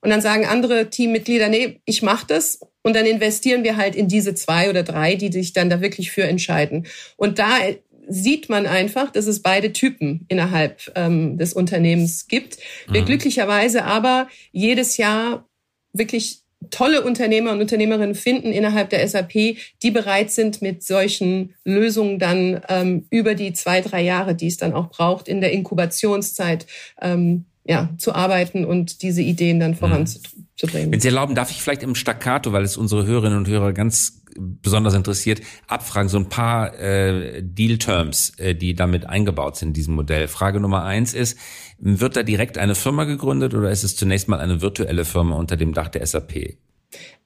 Und 0.00 0.10
dann 0.10 0.20
sagen 0.20 0.46
andere 0.46 0.90
Teammitglieder, 0.90 1.48
nee, 1.48 1.80
ich 1.84 2.02
mache 2.02 2.26
das. 2.26 2.60
Und 2.82 2.94
dann 2.94 3.06
investieren 3.06 3.64
wir 3.64 3.76
halt 3.76 3.96
in 3.96 4.08
diese 4.08 4.34
zwei 4.34 4.70
oder 4.70 4.82
drei, 4.82 5.16
die 5.16 5.32
sich 5.32 5.52
dann 5.52 5.70
da 5.70 5.80
wirklich 5.80 6.12
für 6.12 6.24
entscheiden. 6.24 6.86
Und 7.16 7.38
da 7.38 7.58
sieht 8.08 8.48
man 8.48 8.66
einfach, 8.66 9.10
dass 9.10 9.26
es 9.26 9.42
beide 9.42 9.72
Typen 9.72 10.24
innerhalb 10.28 10.92
ähm, 10.94 11.38
des 11.38 11.52
Unternehmens 11.52 12.28
gibt. 12.28 12.58
Wir 12.88 13.02
mhm. 13.02 13.06
glücklicherweise 13.06 13.84
aber 13.84 14.28
jedes 14.52 14.96
Jahr 14.96 15.48
wirklich 15.92 16.42
tolle 16.70 17.02
Unternehmer 17.02 17.52
und 17.52 17.60
Unternehmerinnen 17.60 18.14
finden 18.14 18.52
innerhalb 18.52 18.90
der 18.90 19.06
SAP, 19.06 19.56
die 19.82 19.90
bereit 19.90 20.30
sind, 20.30 20.62
mit 20.62 20.82
solchen 20.82 21.54
Lösungen 21.64 22.18
dann 22.18 22.60
ähm, 22.68 23.06
über 23.10 23.34
die 23.34 23.52
zwei, 23.52 23.80
drei 23.80 24.02
Jahre, 24.02 24.34
die 24.34 24.46
es 24.46 24.56
dann 24.56 24.72
auch 24.72 24.88
braucht, 24.88 25.28
in 25.28 25.40
der 25.40 25.52
Inkubationszeit 25.52 26.66
ähm, 27.00 27.44
ja, 27.68 27.90
zu 27.98 28.14
arbeiten 28.14 28.64
und 28.64 29.02
diese 29.02 29.22
Ideen 29.22 29.58
dann 29.58 29.74
voranzubringen. 29.74 30.92
Wenn 30.92 31.00
Sie 31.00 31.08
erlauben, 31.08 31.34
darf 31.34 31.50
ich 31.50 31.60
vielleicht 31.60 31.82
im 31.82 31.94
Staccato, 31.94 32.52
weil 32.52 32.62
es 32.62 32.76
unsere 32.76 33.06
Hörerinnen 33.06 33.38
und 33.38 33.48
Hörer 33.48 33.72
ganz 33.72 34.22
besonders 34.38 34.94
interessiert, 34.94 35.40
abfragen, 35.66 36.08
so 36.08 36.18
ein 36.18 36.28
paar 36.28 36.78
äh, 36.78 37.42
Deal-Terms, 37.42 38.34
äh, 38.38 38.54
die 38.54 38.74
damit 38.74 39.06
eingebaut 39.06 39.56
sind 39.56 39.68
in 39.68 39.74
diesem 39.74 39.94
Modell. 39.94 40.28
Frage 40.28 40.60
Nummer 40.60 40.84
eins 40.84 41.14
ist, 41.14 41.38
wird 41.78 42.16
da 42.16 42.22
direkt 42.22 42.58
eine 42.58 42.74
Firma 42.74 43.04
gegründet 43.04 43.54
oder 43.54 43.70
ist 43.70 43.82
es 43.82 43.96
zunächst 43.96 44.28
mal 44.28 44.40
eine 44.40 44.60
virtuelle 44.60 45.04
Firma 45.04 45.36
unter 45.36 45.56
dem 45.56 45.72
Dach 45.72 45.88
der 45.88 46.06
SAP? 46.06 46.58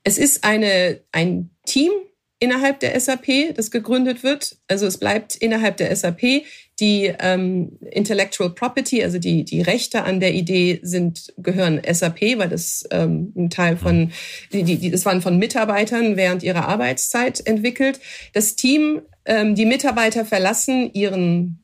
Es 0.05 0.19
ist 0.19 0.45
eine, 0.45 1.01
ein 1.13 1.51
Team, 1.67 1.91
innerhalb 2.39 2.81
der 2.81 2.99
SAP, 2.99 3.55
das 3.55 3.71
gegründet 3.71 4.23
wird. 4.25 4.57
Also 4.67 4.87
es 4.87 4.99
bleibt 4.99 5.37
innerhalb 5.37 5.77
der 5.77 5.95
SAP. 5.95 6.45
Die 6.81 7.13
ähm, 7.19 7.79
Intellectual 7.91 8.51
Property, 8.51 9.03
also 9.03 9.19
die, 9.19 9.45
die 9.45 9.61
Rechte 9.61 10.03
an 10.05 10.19
der 10.19 10.35
Idee 10.35 10.81
sind, 10.83 11.33
gehören 11.37 11.81
SAP, 11.91 12.21
weil 12.39 12.49
das 12.49 12.85
ähm, 12.91 13.33
ein 13.37 13.51
Teil 13.51 13.77
von, 13.77 14.13
die, 14.53 14.63
die, 14.63 14.91
das 14.91 15.05
waren 15.05 15.21
von 15.21 15.39
Mitarbeitern 15.39 16.17
während 16.17 16.43
ihrer 16.43 16.67
Arbeitszeit 16.69 17.47
entwickelt. 17.47 18.01
Das 18.33 18.57
Team, 18.57 19.03
ähm, 19.27 19.55
die 19.55 19.67
Mitarbeiter 19.67 20.25
verlassen 20.25 20.91
ihren 20.95 21.61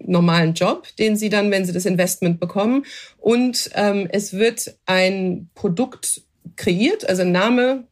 normalen 0.00 0.54
Job, 0.54 0.86
den 0.98 1.16
sie 1.16 1.28
dann, 1.28 1.50
wenn 1.50 1.64
sie 1.64 1.72
das 1.72 1.86
Investment 1.86 2.40
bekommen. 2.40 2.84
Und 3.18 3.70
ähm, 3.74 4.08
es 4.10 4.32
wird 4.32 4.76
ein 4.86 5.50
Produkt 5.54 6.22
kreiert, 6.56 7.08
also 7.08 7.22
ein 7.22 7.32
Name, 7.32 7.84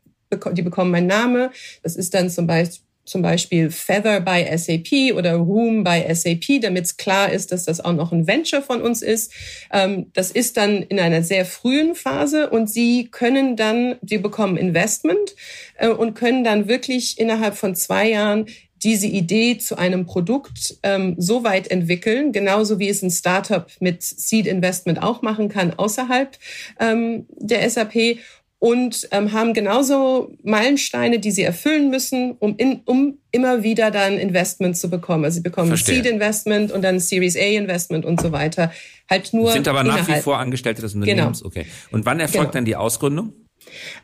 die 0.53 0.63
bekommen 0.63 0.95
einen 0.95 1.07
Name. 1.07 1.51
Das 1.83 1.97
ist 1.97 2.15
dann 2.15 2.31
zum 2.31 2.47
Beispiel 2.47 2.86
zum 3.07 3.23
Beispiel 3.23 3.71
Feather 3.71 4.21
by 4.21 4.45
SAP 4.57 5.15
oder 5.17 5.35
Room 5.35 5.85
by 5.85 6.05
SAP, 6.13 6.61
damit 6.61 6.85
es 6.85 6.97
klar 6.97 7.33
ist, 7.33 7.53
dass 7.53 7.65
das 7.65 7.81
auch 7.81 7.93
noch 7.93 8.13
ein 8.13 8.27
Venture 8.27 8.63
von 8.63 8.83
uns 8.83 9.01
ist. 9.01 9.33
Ähm, 9.73 10.11
das 10.13 10.31
ist 10.31 10.57
dann 10.57 10.83
in 10.83 11.01
einer 11.01 11.23
sehr 11.23 11.47
frühen 11.47 11.95
Phase 11.95 12.51
und 12.51 12.69
Sie 12.69 13.09
können 13.11 13.57
dann, 13.57 13.97
Sie 14.03 14.19
bekommen 14.19 14.57
Investment 14.57 15.35
äh, 15.79 15.89
und 15.89 16.15
können 16.15 16.45
dann 16.45 16.69
wirklich 16.69 17.19
innerhalb 17.19 17.57
von 17.57 17.75
zwei 17.75 18.11
Jahren 18.11 18.47
diese 18.83 19.07
Idee 19.07 19.59
zu 19.59 19.77
einem 19.79 20.07
Produkt 20.07 20.77
ähm, 20.83 21.15
so 21.19 21.45
weit 21.45 21.71
entwickeln, 21.71 22.33
genauso 22.33 22.79
wie 22.79 22.89
es 22.89 23.03
ein 23.03 23.11
Startup 23.11 23.67
mit 23.81 24.03
Seed 24.03 24.47
Investment 24.47 25.03
auch 25.03 25.23
machen 25.23 25.49
kann 25.49 25.75
außerhalb 25.75 26.37
ähm, 26.79 27.27
der 27.31 27.69
SAP 27.69 28.19
und 28.59 29.09
ähm, 29.11 29.33
haben 29.33 29.53
genauso 29.53 30.33
Meilensteine, 30.43 31.19
die 31.19 31.31
sie 31.31 31.43
erfüllen 31.43 31.91
müssen, 31.91 32.33
um, 32.39 32.57
in, 32.57 32.81
um 32.87 33.19
immer 33.31 33.63
wieder 33.63 33.91
dann 33.91 34.19
Investment 34.19 34.77
zu 34.77 34.89
bekommen. 34.89 35.25
Also 35.25 35.37
sie 35.37 35.43
bekommen 35.43 35.69
Verstehe. 35.69 35.97
Seed 35.97 36.07
Investment 36.07 36.73
und 36.73 36.83
dann 36.83 36.99
Series 36.99 37.37
A 37.37 37.41
Investment 37.41 38.05
und 38.05 38.21
so 38.21 38.33
weiter. 38.33 38.73
Halt 39.11 39.33
nur 39.35 39.53
sind 39.53 39.69
aber 39.69 39.85
nach 39.85 40.09
wie 40.09 40.21
vor 40.21 40.39
Angestellte 40.39 40.83
des 40.83 40.95
Unternehmens. 40.95 41.41
Genau. 41.41 41.49
Okay. 41.49 41.67
Und 41.91 42.07
wann 42.07 42.19
erfolgt 42.19 42.53
genau. 42.53 42.53
dann 42.53 42.65
die 42.65 42.77
Ausgründung? 42.77 43.35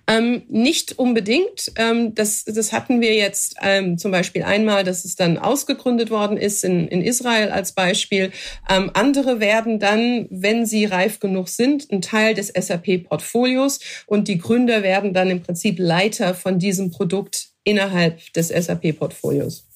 Ähm, 0.06 0.42
nicht 0.48 0.98
unbedingt. 0.98 1.72
Ähm, 1.76 2.14
das, 2.14 2.44
das 2.44 2.72
hatten 2.72 3.00
wir 3.00 3.14
jetzt 3.14 3.56
ähm, 3.62 3.98
zum 3.98 4.10
Beispiel 4.10 4.42
einmal, 4.42 4.84
dass 4.84 5.04
es 5.04 5.16
dann 5.16 5.38
ausgegründet 5.38 6.10
worden 6.10 6.36
ist 6.36 6.64
in, 6.64 6.88
in 6.88 7.02
Israel 7.02 7.50
als 7.50 7.72
Beispiel. 7.72 8.32
Ähm, 8.68 8.90
andere 8.94 9.40
werden 9.40 9.78
dann, 9.78 10.26
wenn 10.30 10.66
sie 10.66 10.84
reif 10.84 11.20
genug 11.20 11.48
sind, 11.48 11.90
ein 11.90 12.02
Teil 12.02 12.34
des 12.34 12.48
SAP-Portfolios 12.48 13.80
und 14.06 14.28
die 14.28 14.38
Gründer 14.38 14.82
werden 14.82 15.14
dann 15.14 15.30
im 15.30 15.42
Prinzip 15.42 15.78
Leiter 15.78 16.34
von 16.34 16.58
diesem 16.58 16.90
Produkt 16.90 17.48
innerhalb 17.64 18.32
des 18.32 18.48
SAP-Portfolios. 18.48 19.66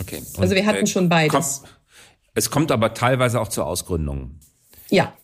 Okay. 0.00 0.22
Und 0.36 0.42
also 0.42 0.54
wir 0.54 0.66
hatten 0.66 0.84
äh, 0.84 0.86
schon 0.86 1.08
beides. 1.08 1.32
Kommt, 1.32 1.72
es 2.34 2.50
kommt 2.50 2.72
aber 2.72 2.94
teilweise 2.94 3.40
auch 3.40 3.48
zur 3.48 3.66
Ausgründung. 3.66 4.40
Ja. 4.90 5.14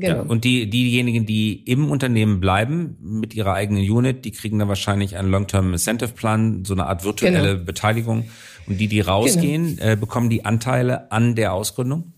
Genau. 0.00 0.16
Ja, 0.16 0.22
und 0.22 0.44
die, 0.44 0.68
diejenigen, 0.68 1.26
die 1.26 1.62
im 1.64 1.90
Unternehmen 1.90 2.40
bleiben 2.40 2.96
mit 3.00 3.34
ihrer 3.34 3.52
eigenen 3.52 3.88
Unit, 3.88 4.24
die 4.24 4.30
kriegen 4.32 4.58
dann 4.58 4.68
wahrscheinlich 4.68 5.16
einen 5.16 5.30
Long-Term 5.30 5.72
Incentive 5.72 6.12
Plan, 6.12 6.64
so 6.64 6.74
eine 6.74 6.86
Art 6.86 7.04
virtuelle 7.04 7.52
genau. 7.54 7.64
Beteiligung. 7.64 8.24
Und 8.66 8.78
die, 8.78 8.88
die 8.88 9.00
rausgehen, 9.00 9.76
genau. 9.76 9.90
äh, 9.90 9.96
bekommen 9.96 10.30
die 10.30 10.44
Anteile 10.44 11.10
an 11.12 11.34
der 11.34 11.52
Ausgründung? 11.52 12.12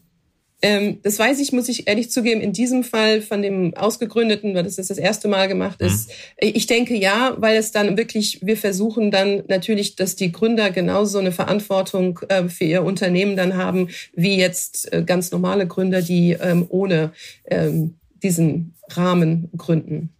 Ähm, 0.62 1.00
das 1.02 1.18
weiß 1.18 1.40
ich, 1.40 1.52
muss 1.52 1.68
ich 1.68 1.88
ehrlich 1.88 2.10
zugeben, 2.10 2.40
in 2.40 2.52
diesem 2.52 2.84
Fall 2.84 3.20
von 3.20 3.42
dem 3.42 3.74
Ausgegründeten, 3.74 4.54
weil 4.54 4.62
das 4.62 4.76
das 4.76 4.90
erste 4.90 5.26
Mal 5.26 5.48
gemacht 5.48 5.80
ist. 5.80 6.08
Mhm. 6.08 6.14
Ich 6.54 6.66
denke 6.66 6.94
ja, 6.94 7.34
weil 7.38 7.56
es 7.56 7.72
dann 7.72 7.96
wirklich, 7.96 8.38
wir 8.42 8.56
versuchen 8.56 9.10
dann 9.10 9.42
natürlich, 9.48 9.96
dass 9.96 10.14
die 10.14 10.30
Gründer 10.30 10.70
genauso 10.70 11.18
eine 11.18 11.32
Verantwortung 11.32 12.20
äh, 12.28 12.48
für 12.48 12.64
ihr 12.64 12.84
Unternehmen 12.84 13.36
dann 13.36 13.56
haben, 13.56 13.88
wie 14.14 14.36
jetzt 14.36 14.92
äh, 14.92 15.02
ganz 15.04 15.32
normale 15.32 15.66
Gründer, 15.66 16.00
die 16.00 16.36
ähm, 16.40 16.66
ohne 16.68 17.12
ähm, 17.44 17.94
diesen 18.22 18.74
Rahmen 18.88 19.50
gründen. 19.56 20.10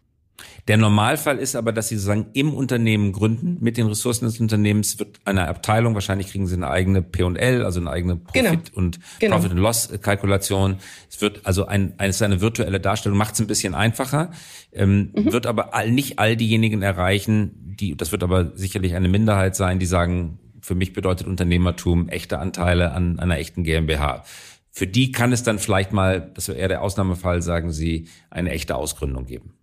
Der 0.69 0.77
Normalfall 0.77 1.39
ist 1.39 1.57
aber, 1.57 1.73
dass 1.73 1.89
sie 1.89 1.97
sozusagen 1.97 2.27
im 2.35 2.55
Unternehmen 2.55 3.11
gründen. 3.11 3.59
Mit 3.61 3.77
den 3.77 3.89
Ressourcen 3.89 4.27
des 4.27 4.39
Unternehmens 4.39 5.01
wird 5.01 5.21
eine 5.25 5.49
Abteilung, 5.49 5.95
wahrscheinlich 5.95 6.29
kriegen 6.29 6.47
sie 6.47 6.55
eine 6.55 6.71
eigene 6.71 7.03
P&L, 7.03 7.65
also 7.65 7.81
eine 7.81 7.91
eigene 7.91 8.17
Profit- 8.17 8.43
genau. 8.43 8.61
und 8.75 9.01
genau. 9.19 9.37
Profit- 9.37 9.51
and 9.51 9.61
Loss-Kalkulation. 9.61 10.77
Es 11.11 11.21
wird 11.21 11.41
also 11.45 11.67
ein, 11.67 11.95
es 11.99 12.17
ist 12.17 12.23
eine 12.23 12.41
virtuelle 12.41 12.79
Darstellung, 12.79 13.19
macht 13.19 13.35
es 13.35 13.41
ein 13.41 13.49
bisschen 13.49 13.75
einfacher, 13.75 14.31
ähm, 14.73 15.11
mhm. 15.17 15.33
wird 15.33 15.47
aber 15.47 15.75
all, 15.75 15.91
nicht 15.91 16.21
all 16.21 16.37
diejenigen 16.37 16.83
erreichen, 16.83 17.51
die, 17.57 17.97
das 17.97 18.13
wird 18.13 18.23
aber 18.23 18.57
sicherlich 18.57 18.95
eine 18.95 19.09
Minderheit 19.09 19.57
sein, 19.57 19.81
die 19.81 19.87
sagen, 19.87 20.39
für 20.61 20.77
mich 20.77 20.93
bedeutet 20.93 21.27
Unternehmertum 21.27 22.09
echte 22.09 22.39
Anteile 22.39 22.93
an, 22.93 23.19
an 23.19 23.33
einer 23.33 23.39
echten 23.39 23.65
GmbH. 23.65 24.23
Für 24.71 24.87
die 24.87 25.11
kann 25.11 25.33
es 25.33 25.43
dann 25.43 25.59
vielleicht 25.59 25.93
mal, 25.93 26.31
das 26.35 26.47
wäre 26.47 26.59
eher 26.59 26.69
der 26.69 26.83
Ausnahmefall, 26.83 27.43
sagen 27.43 27.73
Sie, 27.73 28.09
eine 28.31 28.53
echte 28.53 28.77
Ausgründung 28.77 29.27
geben. 29.27 29.55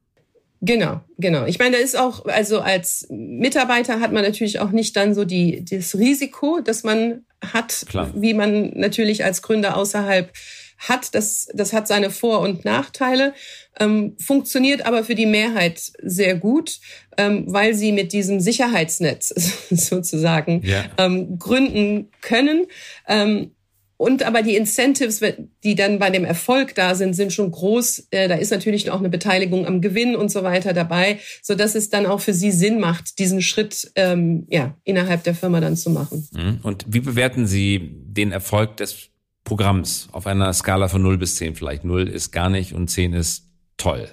Genau, 0.62 1.02
genau. 1.17 1.45
Ich 1.45 1.58
meine, 1.58 1.78
da 1.78 1.82
ist 1.82 1.98
auch, 1.98 2.26
also 2.26 2.60
als 2.60 3.08
Mitarbeiter 3.10 4.02
hat 4.02 4.12
man 4.12 4.24
natürlich 4.24 4.60
auch 4.60 4.72
nicht 4.72 4.95
dann 4.95 5.13
so 5.13 5.24
die, 5.24 5.63
das 5.63 5.98
Risiko, 5.98 6.60
das 6.62 6.84
man 6.84 7.26
hat, 7.41 7.86
Klar. 7.88 8.12
wie 8.13 8.34
man 8.34 8.72
natürlich 8.76 9.24
als 9.24 9.41
Gründer 9.41 9.78
außerhalb 9.78 10.32
hat. 10.80 11.15
Das, 11.15 11.48
das 11.54 11.74
hat 11.74 11.88
seine 11.88 12.10
Vor- 12.10 12.41
und 12.41 12.65
Nachteile, 12.65 13.34
ähm, 13.80 14.15
funktioniert 14.19 14.86
aber 14.86 15.04
für 15.04 15.15
die 15.15 15.26
Mehrheit 15.26 15.82
sehr 16.02 16.36
gut, 16.36 16.80
ähm, 17.17 17.45
weil 17.48 17.74
sie 17.74 17.91
mit 17.91 18.12
diesem 18.12 18.39
Sicherheitsnetz 18.39 19.30
sozusagen 19.69 20.62
ja. 20.63 20.86
ähm, 20.98 21.39
gründen 21.39 22.12
können. 22.22 22.67
Ähm, 23.08 23.52
und 24.00 24.24
aber 24.24 24.44
die 24.44 24.56
Incentives, 24.56 25.22
die 25.66 25.76
dann 25.76 26.00
bei 26.00 26.10
dem 26.10 26.24
Erfolg 26.24 26.74
da 26.74 26.96
sind, 26.96 27.16
sind 27.16 27.34
schon 27.34 27.52
groß. 27.52 28.08
Äh, 28.12 28.30
da 28.30 28.36
ist 28.36 28.50
natürlich 28.50 28.90
auch 28.92 29.00
eine 29.00 29.10
Beteiligung 29.10 29.68
am 29.68 29.82
Gewinn 29.82 30.16
und 30.16 30.32
so 30.32 30.42
weiter 30.42 30.72
dabei, 30.72 31.20
so 31.42 31.54
dass 31.54 31.76
es 31.76 31.90
dann 31.90 32.06
auch 32.06 32.22
für 32.22 32.34
sie 32.34 32.52
Sinn 32.52 32.80
macht, 32.80 33.20
diesen 33.20 33.42
Schritt 33.42 33.92
ähm, 33.96 34.48
ja 34.50 34.74
innerhalb 34.86 35.24
der 35.24 35.36
Firma 35.36 35.60
dann 35.60 35.76
zu 35.76 35.90
machen. 35.90 36.26
Mhm. 36.32 36.60
Und 36.64 36.86
wie 36.88 37.02
bewerten 37.02 37.46
Sie 37.46 37.92
den 37.92 38.32
Erfolg 38.32 38.78
des 38.78 39.10
Programms 39.44 40.08
auf 40.14 40.28
einer 40.28 40.54
Skala 40.54 40.88
von 40.88 41.02
0 41.02 41.18
bis 41.18 41.36
10 41.36 41.56
vielleicht? 41.56 41.84
0 41.84 42.08
ist 42.08 42.32
gar 42.32 42.50
nicht 42.50 42.72
und 42.72 42.88
10 42.88 43.12
ist 43.12 43.50
toll. 43.76 44.08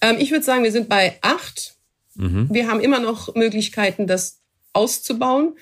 Ähm, 0.00 0.16
ich 0.18 0.30
würde 0.30 0.44
sagen, 0.44 0.64
wir 0.64 0.72
sind 0.72 0.88
bei 0.88 1.18
8. 1.20 1.76
Mhm. 2.14 2.48
Wir 2.50 2.66
haben 2.66 2.80
immer 2.80 3.00
noch 3.00 3.34
Möglichkeiten, 3.34 4.06
das 4.06 4.40
auszubauen 4.72 5.52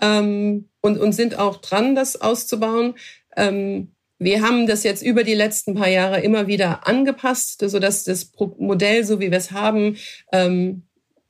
ähm, 0.00 0.68
und, 0.86 0.98
und 0.98 1.12
sind 1.12 1.38
auch 1.38 1.56
dran, 1.56 1.94
das 1.94 2.20
auszubauen. 2.20 2.94
Ähm, 3.36 3.92
wir 4.18 4.40
haben 4.40 4.66
das 4.66 4.82
jetzt 4.82 5.02
über 5.02 5.24
die 5.24 5.34
letzten 5.34 5.74
paar 5.74 5.88
Jahre 5.88 6.20
immer 6.20 6.46
wieder 6.46 6.86
angepasst, 6.86 7.62
sodass 7.68 8.04
das 8.04 8.32
Modell, 8.58 9.04
so 9.04 9.20
wie 9.20 9.30
wir 9.30 9.36
es 9.36 9.50
haben, 9.50 9.96
ähm, 10.32 10.84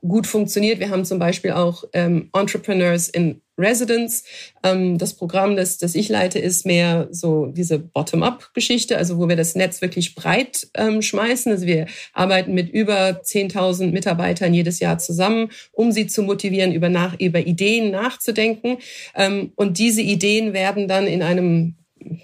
gut 0.07 0.27
funktioniert. 0.27 0.79
Wir 0.79 0.91
haben 0.91 1.05
zum 1.05 1.19
Beispiel 1.19 1.53
auch 1.53 1.85
ähm, 1.93 2.31
Entrepreneurs 2.33 3.09
in 3.09 3.41
Residence. 3.59 4.25
Ähm, 4.63 4.99
das 4.99 5.15
Programm, 5.15 5.57
das, 5.57 5.79
das 5.79 5.95
ich 5.95 6.09
leite, 6.09 6.39
ist 6.39 6.67
mehr 6.67 7.09
so 7.11 7.47
diese 7.47 7.79
Bottom-up-Geschichte, 7.79 8.97
also 8.97 9.19
wo 9.19 9.29
wir 9.29 9.37
das 9.37 9.55
Netz 9.55 9.81
wirklich 9.81 10.15
breit 10.15 10.69
ähm, 10.75 11.03
schmeißen. 11.03 11.53
Also 11.53 11.67
wir 11.67 11.87
arbeiten 12.13 12.55
mit 12.55 12.71
über 12.71 13.23
10.000 13.23 13.93
Mitarbeitern 13.93 14.55
jedes 14.55 14.81
Jahr 14.81 14.99
zusammen, 14.99 15.51
um 15.73 15.93
sie 15.93 16.07
zu 16.07 16.23
motivieren, 16.23 16.73
über, 16.73 16.89
nach, 16.89 17.19
über 17.19 17.41
Ideen 17.41 17.91
nachzudenken. 17.91 18.79
Ähm, 19.15 19.53
und 19.57 19.79
diese 19.79 20.03
Ideen 20.03 20.53
werden 20.53 20.89
dann 20.89 21.07
in 21.07 21.23
einem 21.23 21.77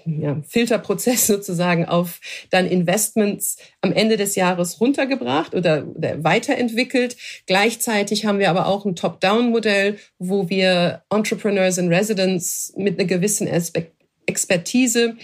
ja, 0.05 0.41
Filterprozess 0.47 1.27
sozusagen 1.27 1.85
auf 1.85 2.19
dann 2.49 2.67
Investments 2.67 3.57
am 3.81 3.91
Ende 3.91 4.17
des 4.17 4.35
Jahres 4.35 4.79
runtergebracht 4.79 5.53
oder, 5.55 5.85
weiterentwickelt. 6.23 7.17
Gleichzeitig 7.45 8.25
haben 8.25 8.39
wir 8.39 8.49
aber 8.49 8.67
auch 8.67 8.85
ein 8.85 8.95
Top-Down-Modell, 8.95 9.97
wo 10.19 10.49
wir 10.49 11.03
Entrepreneurs 11.09 11.77
in 11.77 11.93
Residence 11.93 12.73
mit 12.77 12.99
einer 12.99 13.07
gewissen 13.07 13.47
Expertise 14.25 15.15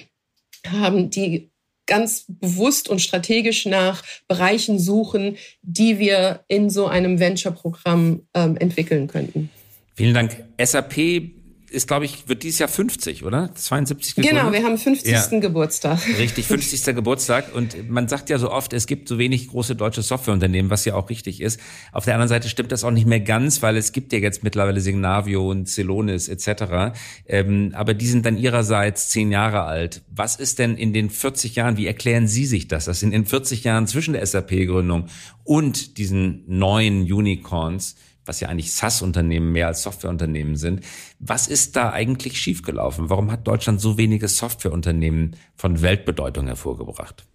haben, 0.68 1.10
die 1.10 1.50
ganz 1.86 2.26
bewusst 2.28 2.88
und 2.88 3.00
strategisch 3.00 3.66
nach 3.66 4.04
Bereichen 4.28 4.78
suchen, 4.78 5.38
die 5.64 5.98
wir 5.98 6.42
in 6.48 6.70
so 6.70 6.86
einem 6.86 7.20
Venture-Programm 7.20 8.22
ähm, 8.36 8.58
entwickeln 8.58 9.08
könnten. 9.08 9.50
Vielen 9.96 10.14
Dank. 10.14 10.44
SAP 10.62 11.39
ist, 11.70 11.88
glaube 11.88 12.06
ich, 12.06 12.28
wird 12.28 12.44
dieses 12.44 12.60
Jahr 12.60 12.70
50, 12.70 13.24
oder? 13.24 13.54
72 13.54 14.16
gegründet? 14.16 14.42
Genau, 14.42 14.54
wir 14.54 14.64
haben 14.64 14.78
50. 14.78 15.12
Ja. 15.12 15.40
Geburtstag. 15.40 16.00
Richtig, 16.18 16.48
50. 16.48 16.96
Geburtstag. 16.96 17.54
Und 17.54 17.90
man 17.90 18.08
sagt 18.08 18.30
ja 18.30 18.38
so 18.38 18.52
oft, 18.52 18.74
es 18.74 18.88
gibt 18.88 19.08
so 19.08 19.18
wenig 19.18 19.50
große 19.50 19.76
deutsche 19.76 20.02
Softwareunternehmen, 20.02 20.72
was 20.72 20.86
ja 20.86 20.96
auch 20.96 21.10
richtig 21.10 21.42
ist. 21.42 21.60
Auf 21.92 22.06
der 22.06 22.16
anderen 22.16 22.30
Seite 22.30 22.50
stimmt 22.50 22.72
das 22.72 22.84
auch 22.84 22.92
nicht 22.92 23.08
mehr 23.08 23.20
ganz, 23.20 23.62
weil 23.62 23.78
es 23.78 23.92
gibt 23.92 24.14
ja 24.14 24.20
jetzt 24.20 24.44
mittlerweile 24.44 24.82
Signavio 24.82 25.50
und 25.50 25.68
Celonis 25.68 26.28
etc. 26.28 26.98
Ähm, 27.28 27.72
aber 27.74 27.94
die 27.94 28.08
sind 28.08 28.26
dann 28.26 28.38
ihrerseits 28.38 29.10
zehn 29.10 29.32
Jahre 29.32 29.64
alt. 29.64 30.02
Was 30.10 30.36
ist 30.36 30.60
denn 30.60 30.76
in 30.76 30.94
den 30.94 31.10
40 31.10 31.56
Jahren, 31.56 31.78
wie 31.78 31.88
erklären 31.88 32.28
Sie 32.28 32.46
sich 32.46 32.68
das, 32.68 32.86
dass 32.86 33.04
in 33.04 33.12
den 33.12 33.26
40 33.26 33.64
Jahren 33.64 33.88
zwischen 33.88 34.14
der 34.14 34.26
SAP-Gründung 34.26 35.08
und 35.44 35.98
diesen 35.98 36.44
neuen 36.48 37.02
Unicorns 37.02 37.96
was 38.30 38.40
ja 38.40 38.48
eigentlich 38.48 38.72
SaaS-Unternehmen 38.74 39.52
mehr 39.52 39.68
als 39.68 39.82
Softwareunternehmen 39.82 40.56
sind. 40.56 40.86
Was 41.20 41.48
ist 41.48 41.76
da 41.76 41.92
eigentlich 41.92 42.40
schiefgelaufen? 42.40 43.10
Warum 43.10 43.32
hat 43.32 43.48
Deutschland 43.48 43.82
so 43.82 43.98
wenige 43.98 44.28
Softwareunternehmen 44.28 45.36
von 45.56 45.82
Weltbedeutung 45.82 46.46
hervorgebracht? 46.46 47.26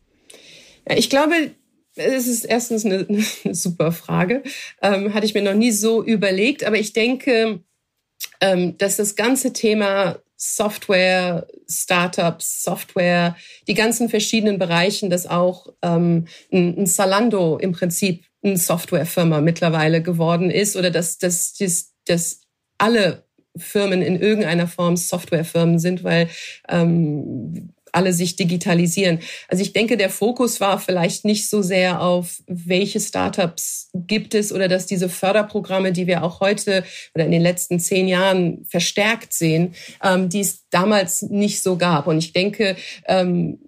Ja, 0.88 0.96
ich 0.96 1.10
glaube, 1.10 1.34
es 1.96 2.28
ist 2.28 2.44
erstens 2.44 2.84
eine, 2.84 3.06
eine 3.44 3.54
super 3.54 3.92
Frage. 3.92 4.44
Ähm, 4.80 5.12
hatte 5.12 5.26
ich 5.26 5.34
mir 5.34 5.42
noch 5.42 5.54
nie 5.54 5.72
so 5.72 6.02
überlegt, 6.02 6.64
aber 6.64 6.78
ich 6.78 6.92
denke, 6.92 7.60
ähm, 8.40 8.78
dass 8.78 8.96
das 8.96 9.16
ganze 9.16 9.52
Thema 9.52 10.18
Software, 10.36 11.46
Startups, 11.68 12.62
Software, 12.62 13.36
die 13.66 13.74
ganzen 13.74 14.08
verschiedenen 14.08 14.58
Bereichen, 14.58 15.10
dass 15.10 15.26
auch 15.26 15.68
ähm, 15.82 16.26
ein, 16.52 16.86
Zalando 16.86 17.56
im 17.58 17.72
Prinzip 17.72 18.24
Softwarefirma 18.44 19.40
mittlerweile 19.40 20.02
geworden 20.02 20.50
ist 20.50 20.76
oder 20.76 20.90
dass, 20.90 21.18
dass, 21.18 21.54
dass, 21.54 21.92
dass 22.06 22.40
alle 22.78 23.24
Firmen 23.56 24.02
in 24.02 24.20
irgendeiner 24.20 24.66
Form 24.66 24.96
Softwarefirmen 24.96 25.78
sind, 25.78 26.04
weil 26.04 26.28
ähm, 26.68 27.74
alle 27.94 28.12
sich 28.12 28.36
digitalisieren. 28.36 29.20
Also 29.48 29.62
ich 29.62 29.72
denke, 29.72 29.96
der 29.96 30.10
Fokus 30.10 30.60
war 30.60 30.80
vielleicht 30.80 31.24
nicht 31.24 31.48
so 31.48 31.62
sehr 31.62 32.02
auf, 32.02 32.42
welche 32.46 33.00
Startups 33.00 33.90
gibt 33.94 34.34
es 34.34 34.52
oder 34.52 34.68
dass 34.68 34.86
diese 34.86 35.08
Förderprogramme, 35.08 35.92
die 35.92 36.06
wir 36.06 36.24
auch 36.24 36.40
heute 36.40 36.84
oder 37.14 37.24
in 37.24 37.30
den 37.30 37.42
letzten 37.42 37.78
zehn 37.78 38.08
Jahren 38.08 38.64
verstärkt 38.64 39.32
sehen, 39.32 39.74
ähm, 40.02 40.28
die 40.28 40.40
es 40.40 40.68
damals 40.70 41.22
nicht 41.22 41.62
so 41.62 41.76
gab. 41.76 42.06
Und 42.08 42.18
ich 42.18 42.32
denke, 42.32 42.76
ähm, 43.06 43.60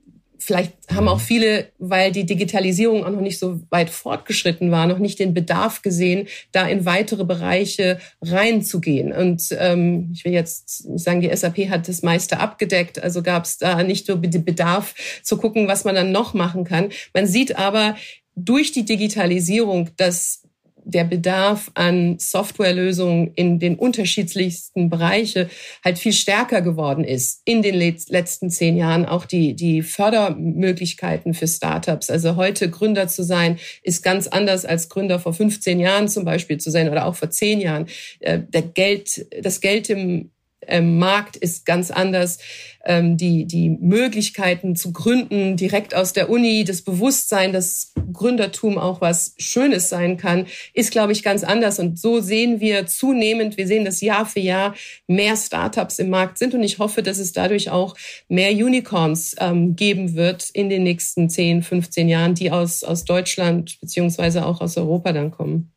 Vielleicht 0.47 0.75
haben 0.95 1.09
auch 1.09 1.19
mhm. 1.19 1.25
viele, 1.25 1.73
weil 1.81 2.13
die 2.13 2.25
Digitalisierung 2.25 3.05
auch 3.05 3.11
noch 3.11 3.21
nicht 3.21 3.41
so 3.41 3.63
weit 3.71 3.91
fortgeschritten 3.91 4.71
war, 4.71 4.87
noch 4.87 5.01
nicht 5.01 5.19
den 5.19 5.35
Bedarf 5.35 5.83
gesehen, 5.83 6.29
da 6.53 6.69
in 6.69 6.85
weitere 6.85 7.25
Bereiche 7.25 7.99
reinzugehen. 8.23 9.13
Und 9.13 9.49
ähm, 9.59 10.13
ich 10.15 10.25
will 10.25 10.33
jetzt 10.33 10.87
nicht 10.87 11.03
sagen, 11.03 11.21
die 11.21 11.35
SAP 11.35 11.69
hat 11.69 11.89
das 11.89 12.05
meiste 12.05 12.39
abgedeckt, 12.39 13.03
also 13.03 13.25
gab 13.25 13.45
es 13.45 13.59
da 13.59 13.83
nicht 13.83 14.07
so 14.07 14.15
den 14.15 14.45
Bedarf 14.45 14.95
zu 15.25 15.37
gucken, 15.37 15.67
was 15.67 15.83
man 15.83 15.97
dann 15.97 16.13
noch 16.13 16.33
machen 16.33 16.63
kann. 16.63 16.91
Man 17.13 17.27
sieht 17.27 17.59
aber 17.59 17.97
durch 18.37 18.71
die 18.71 18.85
Digitalisierung, 18.85 19.91
dass 19.97 20.46
der 20.87 21.03
Bedarf 21.03 21.71
an 21.75 22.17
Softwarelösungen 22.19 23.33
in 23.35 23.59
den 23.59 23.75
unterschiedlichsten 23.75 24.89
Bereiche 24.89 25.51
halt 25.85 25.99
viel 25.99 26.13
stärker 26.13 26.63
geworden 26.63 27.03
ist 27.03 27.43
in 27.45 27.61
den 27.61 27.75
letzten 27.75 28.51
zehn 28.51 28.77
Jahren. 28.77 29.05
Auch 29.05 29.25
die, 29.25 29.55
die 29.55 29.83
Fördermöglichkeiten 29.83 31.35
für 31.35 31.49
Startups. 31.49 32.09
Also 32.09 32.37
heute 32.37 32.71
Gründer 32.71 33.09
zu 33.09 33.25
sein, 33.25 33.59
ist 33.83 34.05
ganz 34.05 34.29
anders 34.29 34.65
als 34.65 34.89
Gründer 34.89 35.19
vor 35.19 35.35
15 35.35 35.81
Jahren 35.81 36.09
zum 36.09 36.25
Beispiel 36.25 36.59
zu 36.59 36.71
sein 36.71 36.89
oder 36.89 37.07
auch 37.07 37.17
vor 37.17 37.31
zehn 37.31 37.61
Jahren. 37.61 37.87
Äh, 38.21 38.41
der 38.49 38.63
Geld, 38.63 39.27
das 39.43 39.61
Geld 39.61 39.91
im 39.91 40.31
ähm, 40.67 40.99
Markt 40.99 41.37
ist 41.37 41.67
ganz 41.67 41.91
anders. 41.91 42.39
Ähm, 42.85 43.17
die, 43.17 43.47
die 43.47 43.71
Möglichkeiten 43.71 44.77
zu 44.77 44.93
gründen 44.93 45.57
direkt 45.57 45.95
aus 45.95 46.13
der 46.13 46.31
Uni, 46.31 46.65
das 46.65 46.83
Bewusstsein, 46.83 47.53
dass 47.53 47.93
Gründertum 48.13 48.79
auch 48.79 49.01
was 49.01 49.35
Schönes 49.39 49.89
sein 49.89 50.17
kann, 50.17 50.47
ist, 50.73 50.93
glaube 50.93 51.13
ich, 51.13 51.23
ganz 51.23 51.43
anders. 51.43 51.79
Und 51.79 51.99
so 51.99 52.21
sehen 52.21 52.61
wir 52.61 52.87
zunehmend, 52.87 53.57
wir 53.57 53.67
sehen, 53.67 53.85
dass 53.85 54.01
Jahr 54.01 54.25
für 54.25 54.41
Jahr 54.41 54.75
mehr 55.09 55.37
Startups 55.37 55.99
im 55.99 56.11
Markt 56.11 56.39
sind. 56.39 56.55
Und 56.55 56.63
ich 56.63 56.79
hoffe, 56.79 57.03
dass 57.03 57.19
es 57.19 57.33
dadurch 57.33 57.71
auch 57.71 57.97
mehr 58.29 58.53
Unicorns 58.53 59.35
ähm, 59.41 59.75
geben 59.75 60.15
wird 60.15 60.49
in 60.51 60.69
den 60.69 60.85
nächsten 60.85 61.29
10, 61.29 61.63
15 61.63 62.09
Jahren, 62.09 62.35
die 62.35 62.53
aus, 62.53 62.85
aus 62.85 63.05
Deutschland 63.05 63.81
beziehungsweise 63.81 64.47
auch 64.47 64.61
aus 64.61 64.77
Europa 64.77 65.13
dann 65.13 65.33
kommen. 65.33 65.73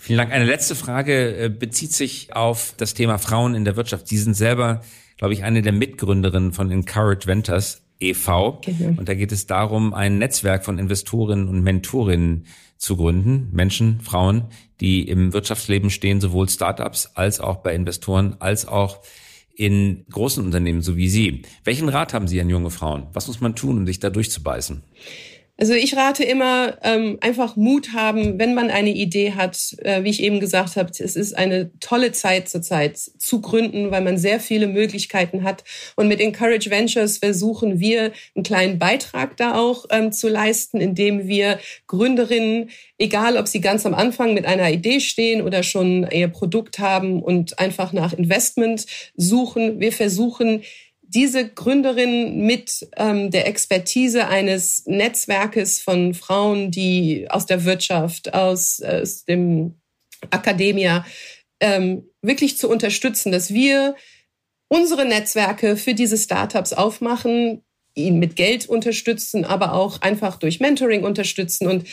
Vielen 0.00 0.16
Dank. 0.16 0.32
Eine 0.32 0.46
letzte 0.46 0.74
Frage 0.74 1.36
äh, 1.36 1.48
bezieht 1.50 1.92
sich 1.92 2.34
auf 2.34 2.72
das 2.78 2.94
Thema 2.94 3.18
Frauen 3.18 3.54
in 3.54 3.66
der 3.66 3.76
Wirtschaft. 3.76 4.08
Sie 4.08 4.16
sind 4.16 4.34
selber, 4.34 4.80
glaube 5.18 5.34
ich, 5.34 5.44
eine 5.44 5.60
der 5.60 5.72
Mitgründerinnen 5.72 6.52
von 6.52 6.70
Encourage 6.70 7.26
Ventures 7.26 7.82
e.V. 8.00 8.60
Genau. 8.64 8.98
Und 8.98 9.08
da 9.10 9.14
geht 9.14 9.30
es 9.30 9.46
darum, 9.46 9.92
ein 9.92 10.16
Netzwerk 10.16 10.64
von 10.64 10.78
Investorinnen 10.78 11.48
und 11.48 11.62
Mentorinnen 11.62 12.46
zu 12.78 12.96
gründen. 12.96 13.50
Menschen, 13.52 14.00
Frauen, 14.00 14.46
die 14.80 15.06
im 15.06 15.34
Wirtschaftsleben 15.34 15.90
stehen, 15.90 16.22
sowohl 16.22 16.48
Startups 16.48 17.10
als 17.14 17.38
auch 17.38 17.56
bei 17.56 17.74
Investoren, 17.74 18.36
als 18.38 18.66
auch 18.66 19.00
in 19.54 20.06
großen 20.10 20.42
Unternehmen, 20.42 20.80
so 20.80 20.96
wie 20.96 21.10
Sie. 21.10 21.42
Welchen 21.64 21.90
Rat 21.90 22.14
haben 22.14 22.26
Sie 22.26 22.40
an 22.40 22.48
junge 22.48 22.70
Frauen? 22.70 23.08
Was 23.12 23.26
muss 23.26 23.42
man 23.42 23.54
tun, 23.54 23.76
um 23.76 23.86
sich 23.86 24.00
da 24.00 24.08
durchzubeißen? 24.08 24.82
Also 25.60 25.74
ich 25.74 25.94
rate 25.94 26.24
immer, 26.24 26.78
ähm, 26.82 27.18
einfach 27.20 27.54
Mut 27.54 27.92
haben, 27.92 28.38
wenn 28.38 28.54
man 28.54 28.70
eine 28.70 28.94
Idee 28.94 29.32
hat. 29.32 29.76
Äh, 29.82 30.04
wie 30.04 30.08
ich 30.08 30.22
eben 30.22 30.40
gesagt 30.40 30.76
habe, 30.76 30.88
es 30.98 31.16
ist 31.16 31.36
eine 31.36 31.70
tolle 31.80 32.12
Zeit 32.12 32.48
zurzeit 32.48 32.96
zu 32.96 33.42
gründen, 33.42 33.90
weil 33.90 34.00
man 34.00 34.16
sehr 34.16 34.40
viele 34.40 34.68
Möglichkeiten 34.68 35.44
hat. 35.44 35.62
Und 35.96 36.08
mit 36.08 36.18
Encourage 36.18 36.70
Ventures 36.70 37.18
versuchen 37.18 37.78
wir, 37.78 38.12
einen 38.34 38.42
kleinen 38.42 38.78
Beitrag 38.78 39.36
da 39.36 39.54
auch 39.54 39.84
ähm, 39.90 40.12
zu 40.12 40.30
leisten, 40.30 40.80
indem 40.80 41.28
wir 41.28 41.58
Gründerinnen, 41.88 42.70
egal 42.96 43.36
ob 43.36 43.46
sie 43.46 43.60
ganz 43.60 43.84
am 43.84 43.92
Anfang 43.92 44.32
mit 44.32 44.46
einer 44.46 44.70
Idee 44.70 45.00
stehen 45.00 45.42
oder 45.42 45.62
schon 45.62 46.08
ihr 46.10 46.28
Produkt 46.28 46.78
haben 46.78 47.22
und 47.22 47.58
einfach 47.58 47.92
nach 47.92 48.14
Investment 48.14 48.86
suchen, 49.14 49.78
wir 49.78 49.92
versuchen, 49.92 50.62
diese 51.10 51.48
Gründerin 51.48 52.46
mit 52.46 52.88
ähm, 52.96 53.30
der 53.30 53.48
Expertise 53.48 54.28
eines 54.28 54.86
Netzwerkes 54.86 55.80
von 55.80 56.14
Frauen, 56.14 56.70
die 56.70 57.26
aus 57.28 57.46
der 57.46 57.64
Wirtschaft, 57.64 58.32
aus, 58.32 58.80
aus 58.80 59.24
dem 59.24 59.74
Akademia, 60.30 61.04
ähm, 61.58 62.04
wirklich 62.22 62.58
zu 62.58 62.68
unterstützen, 62.70 63.32
dass 63.32 63.52
wir 63.52 63.96
unsere 64.68 65.04
Netzwerke 65.04 65.76
für 65.76 65.94
diese 65.94 66.16
Startups 66.16 66.72
aufmachen, 66.72 67.62
ihn 67.94 68.20
mit 68.20 68.36
Geld 68.36 68.68
unterstützen, 68.68 69.44
aber 69.44 69.74
auch 69.74 70.00
einfach 70.02 70.36
durch 70.36 70.60
Mentoring 70.60 71.02
unterstützen. 71.02 71.66
Und 71.66 71.88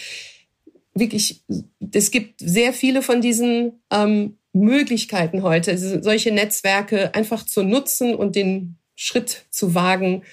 wirklich, 0.94 1.44
es 1.92 2.12
gibt 2.12 2.40
sehr 2.40 2.72
viele 2.72 3.02
von 3.02 3.20
diesen 3.20 3.82
ähm, 3.92 4.38
Möglichkeiten 4.54 5.42
heute, 5.42 5.76
solche 6.04 6.32
Netzwerke 6.32 7.16
einfach 7.16 7.44
zu 7.44 7.64
nutzen 7.64 8.14
und 8.14 8.36
den 8.36 8.78
Schritt 8.98 9.46
zu 9.52 9.76
wagen 9.76 10.24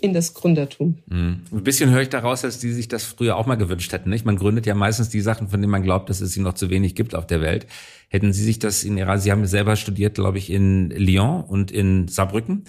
in 0.00 0.12
das 0.12 0.34
Gründertum. 0.34 0.98
Mhm. 1.06 1.40
Ein 1.50 1.64
bisschen 1.64 1.90
höre 1.90 2.02
ich 2.02 2.08
daraus, 2.10 2.42
dass 2.42 2.58
die 2.58 2.72
sich 2.72 2.86
das 2.86 3.04
früher 3.04 3.36
auch 3.36 3.46
mal 3.46 3.56
gewünscht 3.56 3.92
hätten. 3.92 4.10
Nicht? 4.10 4.24
Man 4.24 4.36
gründet 4.36 4.66
ja 4.66 4.74
meistens 4.74 5.08
die 5.08 5.20
Sachen, 5.20 5.48
von 5.48 5.60
denen 5.60 5.70
man 5.70 5.82
glaubt, 5.82 6.08
dass 6.08 6.20
es 6.20 6.32
sie 6.32 6.40
noch 6.40 6.54
zu 6.54 6.70
wenig 6.70 6.94
gibt 6.94 7.14
auf 7.14 7.26
der 7.26 7.40
Welt. 7.40 7.66
Hätten 8.08 8.32
Sie 8.32 8.44
sich 8.44 8.58
das 8.58 8.84
in 8.84 8.96
Ihrer, 8.96 9.18
Sie 9.18 9.32
haben 9.32 9.46
selber 9.46 9.76
studiert, 9.76 10.14
glaube 10.14 10.38
ich, 10.38 10.50
in 10.50 10.90
Lyon 10.90 11.42
und 11.44 11.70
in 11.70 12.08
Saarbrücken. 12.08 12.64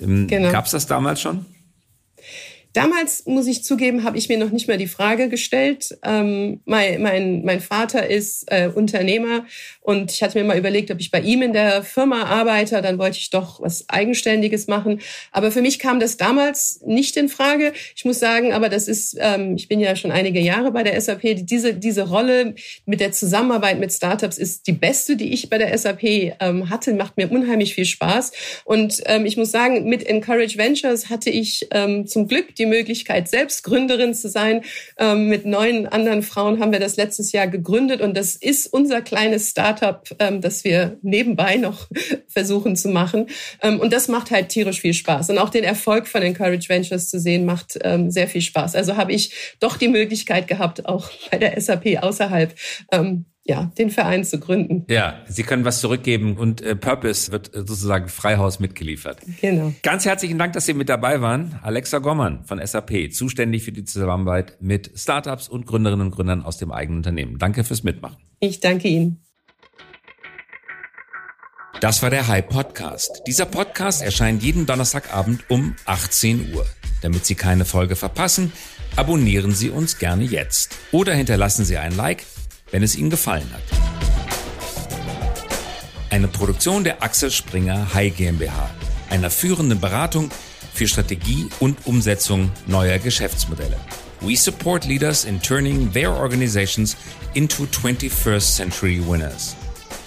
Ähm, 0.00 0.26
genau. 0.26 0.50
Gab 0.50 0.66
es 0.66 0.72
das 0.72 0.86
damals 0.86 1.20
schon? 1.20 1.46
Damals, 2.74 3.24
muss 3.26 3.46
ich 3.46 3.62
zugeben, 3.62 4.02
habe 4.02 4.18
ich 4.18 4.28
mir 4.28 4.36
noch 4.36 4.50
nicht 4.50 4.66
mal 4.66 4.76
die 4.76 4.88
Frage 4.88 5.28
gestellt. 5.28 5.96
Ähm, 6.02 6.60
mein, 6.64 7.00
mein, 7.00 7.44
mein 7.44 7.60
Vater 7.60 8.10
ist 8.10 8.50
äh, 8.50 8.66
Unternehmer 8.66 9.46
und 9.80 10.10
ich 10.10 10.24
hatte 10.24 10.36
mir 10.36 10.44
mal 10.44 10.58
überlegt, 10.58 10.90
ob 10.90 10.98
ich 10.98 11.12
bei 11.12 11.20
ihm 11.20 11.42
in 11.42 11.52
der 11.52 11.84
Firma 11.84 12.24
arbeite. 12.24 12.82
Dann 12.82 12.98
wollte 12.98 13.18
ich 13.18 13.30
doch 13.30 13.62
was 13.62 13.88
Eigenständiges 13.88 14.66
machen. 14.66 15.00
Aber 15.30 15.52
für 15.52 15.62
mich 15.62 15.78
kam 15.78 16.00
das 16.00 16.16
damals 16.16 16.80
nicht 16.84 17.16
in 17.16 17.28
Frage. 17.28 17.72
Ich 17.94 18.04
muss 18.04 18.18
sagen, 18.18 18.52
aber 18.52 18.68
das 18.68 18.88
ist, 18.88 19.16
ähm, 19.20 19.54
ich 19.54 19.68
bin 19.68 19.78
ja 19.78 19.94
schon 19.94 20.10
einige 20.10 20.40
Jahre 20.40 20.72
bei 20.72 20.82
der 20.82 21.00
SAP. 21.00 21.46
Diese, 21.46 21.74
diese 21.74 22.08
Rolle 22.08 22.56
mit 22.86 22.98
der 22.98 23.12
Zusammenarbeit 23.12 23.78
mit 23.78 23.92
Startups 23.92 24.36
ist 24.36 24.66
die 24.66 24.72
beste, 24.72 25.14
die 25.14 25.32
ich 25.32 25.48
bei 25.48 25.58
der 25.58 25.78
SAP 25.78 26.02
ähm, 26.02 26.70
hatte. 26.70 26.92
Macht 26.94 27.18
mir 27.18 27.30
unheimlich 27.30 27.76
viel 27.76 27.84
Spaß. 27.84 28.32
Und 28.64 29.00
ähm, 29.06 29.26
ich 29.26 29.36
muss 29.36 29.52
sagen, 29.52 29.88
mit 29.88 30.04
Encourage 30.04 30.58
Ventures 30.58 31.08
hatte 31.08 31.30
ich 31.30 31.68
ähm, 31.70 32.08
zum 32.08 32.26
Glück 32.26 32.56
die 32.56 32.63
die 32.64 32.70
Möglichkeit, 32.70 33.28
selbst 33.28 33.62
Gründerin 33.62 34.14
zu 34.14 34.28
sein. 34.28 34.62
Ähm, 34.98 35.28
mit 35.28 35.44
neun 35.44 35.86
anderen 35.86 36.22
Frauen 36.22 36.60
haben 36.60 36.72
wir 36.72 36.80
das 36.80 36.96
letztes 36.96 37.32
Jahr 37.32 37.46
gegründet 37.46 38.00
und 38.00 38.16
das 38.16 38.34
ist 38.34 38.66
unser 38.66 39.02
kleines 39.02 39.50
Startup, 39.50 40.02
ähm, 40.18 40.40
das 40.40 40.64
wir 40.64 40.98
nebenbei 41.02 41.56
noch 41.56 41.88
versuchen 42.28 42.76
zu 42.76 42.88
machen. 42.88 43.26
Ähm, 43.62 43.80
und 43.80 43.92
das 43.92 44.08
macht 44.08 44.30
halt 44.30 44.48
tierisch 44.48 44.80
viel 44.80 44.94
Spaß. 44.94 45.30
Und 45.30 45.38
auch 45.38 45.50
den 45.50 45.64
Erfolg 45.64 46.08
von 46.08 46.22
Encourage 46.22 46.68
Ventures 46.68 47.08
zu 47.08 47.20
sehen, 47.20 47.44
macht 47.44 47.78
ähm, 47.82 48.10
sehr 48.10 48.28
viel 48.28 48.40
Spaß. 48.40 48.74
Also 48.74 48.96
habe 48.96 49.12
ich 49.12 49.56
doch 49.60 49.76
die 49.76 49.88
Möglichkeit 49.88 50.48
gehabt, 50.48 50.86
auch 50.86 51.10
bei 51.30 51.38
der 51.38 51.60
SAP 51.60 52.02
außerhalb 52.02 52.54
ähm, 52.92 53.26
ja, 53.46 53.70
den 53.76 53.90
Verein 53.90 54.24
zu 54.24 54.40
gründen. 54.40 54.86
Ja, 54.88 55.22
Sie 55.26 55.42
können 55.42 55.66
was 55.66 55.80
zurückgeben 55.80 56.36
und 56.38 56.62
äh, 56.62 56.74
Purpose 56.74 57.30
wird 57.30 57.54
äh, 57.54 57.58
sozusagen 57.58 58.08
Freihaus 58.08 58.58
mitgeliefert. 58.58 59.18
Genau. 59.40 59.74
Ganz 59.82 60.06
herzlichen 60.06 60.38
Dank, 60.38 60.54
dass 60.54 60.64
Sie 60.64 60.72
mit 60.72 60.88
dabei 60.88 61.20
waren. 61.20 61.58
Alexa 61.62 61.98
Gommann 61.98 62.44
von 62.44 62.64
SAP, 62.64 63.12
zuständig 63.12 63.62
für 63.62 63.72
die 63.72 63.84
Zusammenarbeit 63.84 64.56
mit 64.60 64.92
Startups 64.94 65.48
und 65.48 65.66
Gründerinnen 65.66 66.06
und 66.06 66.12
Gründern 66.12 66.42
aus 66.42 66.56
dem 66.56 66.72
eigenen 66.72 66.98
Unternehmen. 66.98 67.38
Danke 67.38 67.64
fürs 67.64 67.82
Mitmachen. 67.82 68.16
Ich 68.40 68.60
danke 68.60 68.88
Ihnen. 68.88 69.20
Das 71.80 72.02
war 72.02 72.08
der 72.08 72.28
High 72.28 72.48
Podcast. 72.48 73.22
Dieser 73.26 73.44
Podcast 73.44 74.00
erscheint 74.00 74.42
jeden 74.42 74.64
Donnerstagabend 74.64 75.50
um 75.50 75.74
18 75.84 76.54
Uhr. 76.54 76.64
Damit 77.02 77.26
Sie 77.26 77.34
keine 77.34 77.66
Folge 77.66 77.94
verpassen, 77.94 78.52
abonnieren 78.96 79.52
Sie 79.52 79.68
uns 79.68 79.98
gerne 79.98 80.24
jetzt 80.24 80.74
oder 80.92 81.12
hinterlassen 81.12 81.66
Sie 81.66 81.76
ein 81.76 81.94
Like 81.94 82.24
wenn 82.74 82.82
es 82.82 82.96
Ihnen 82.96 83.08
gefallen 83.08 83.48
hat. 83.52 83.62
Eine 86.10 86.26
Produktion 86.26 86.82
der 86.82 87.04
Axel 87.04 87.30
Springer 87.30 87.94
High 87.94 88.16
GmbH, 88.16 88.68
einer 89.10 89.30
führenden 89.30 89.78
Beratung 89.78 90.28
für 90.72 90.88
Strategie 90.88 91.46
und 91.60 91.86
Umsetzung 91.86 92.50
neuer 92.66 92.98
Geschäftsmodelle. 92.98 93.76
We 94.22 94.36
support 94.36 94.86
leaders 94.86 95.24
in 95.24 95.40
turning 95.40 95.92
their 95.92 96.10
organizations 96.10 96.96
into 97.34 97.62
21st 97.66 98.56
century 98.56 99.00
winners. 99.06 99.54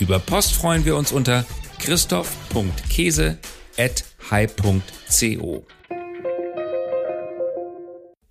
Über 0.01 0.19
Post 0.19 0.53
freuen 0.53 0.83
wir 0.83 0.97
uns 0.97 1.13
unter 1.13 1.45
christoph.käse 1.79 3.37
at 3.77 4.03
high.co. 4.29 5.65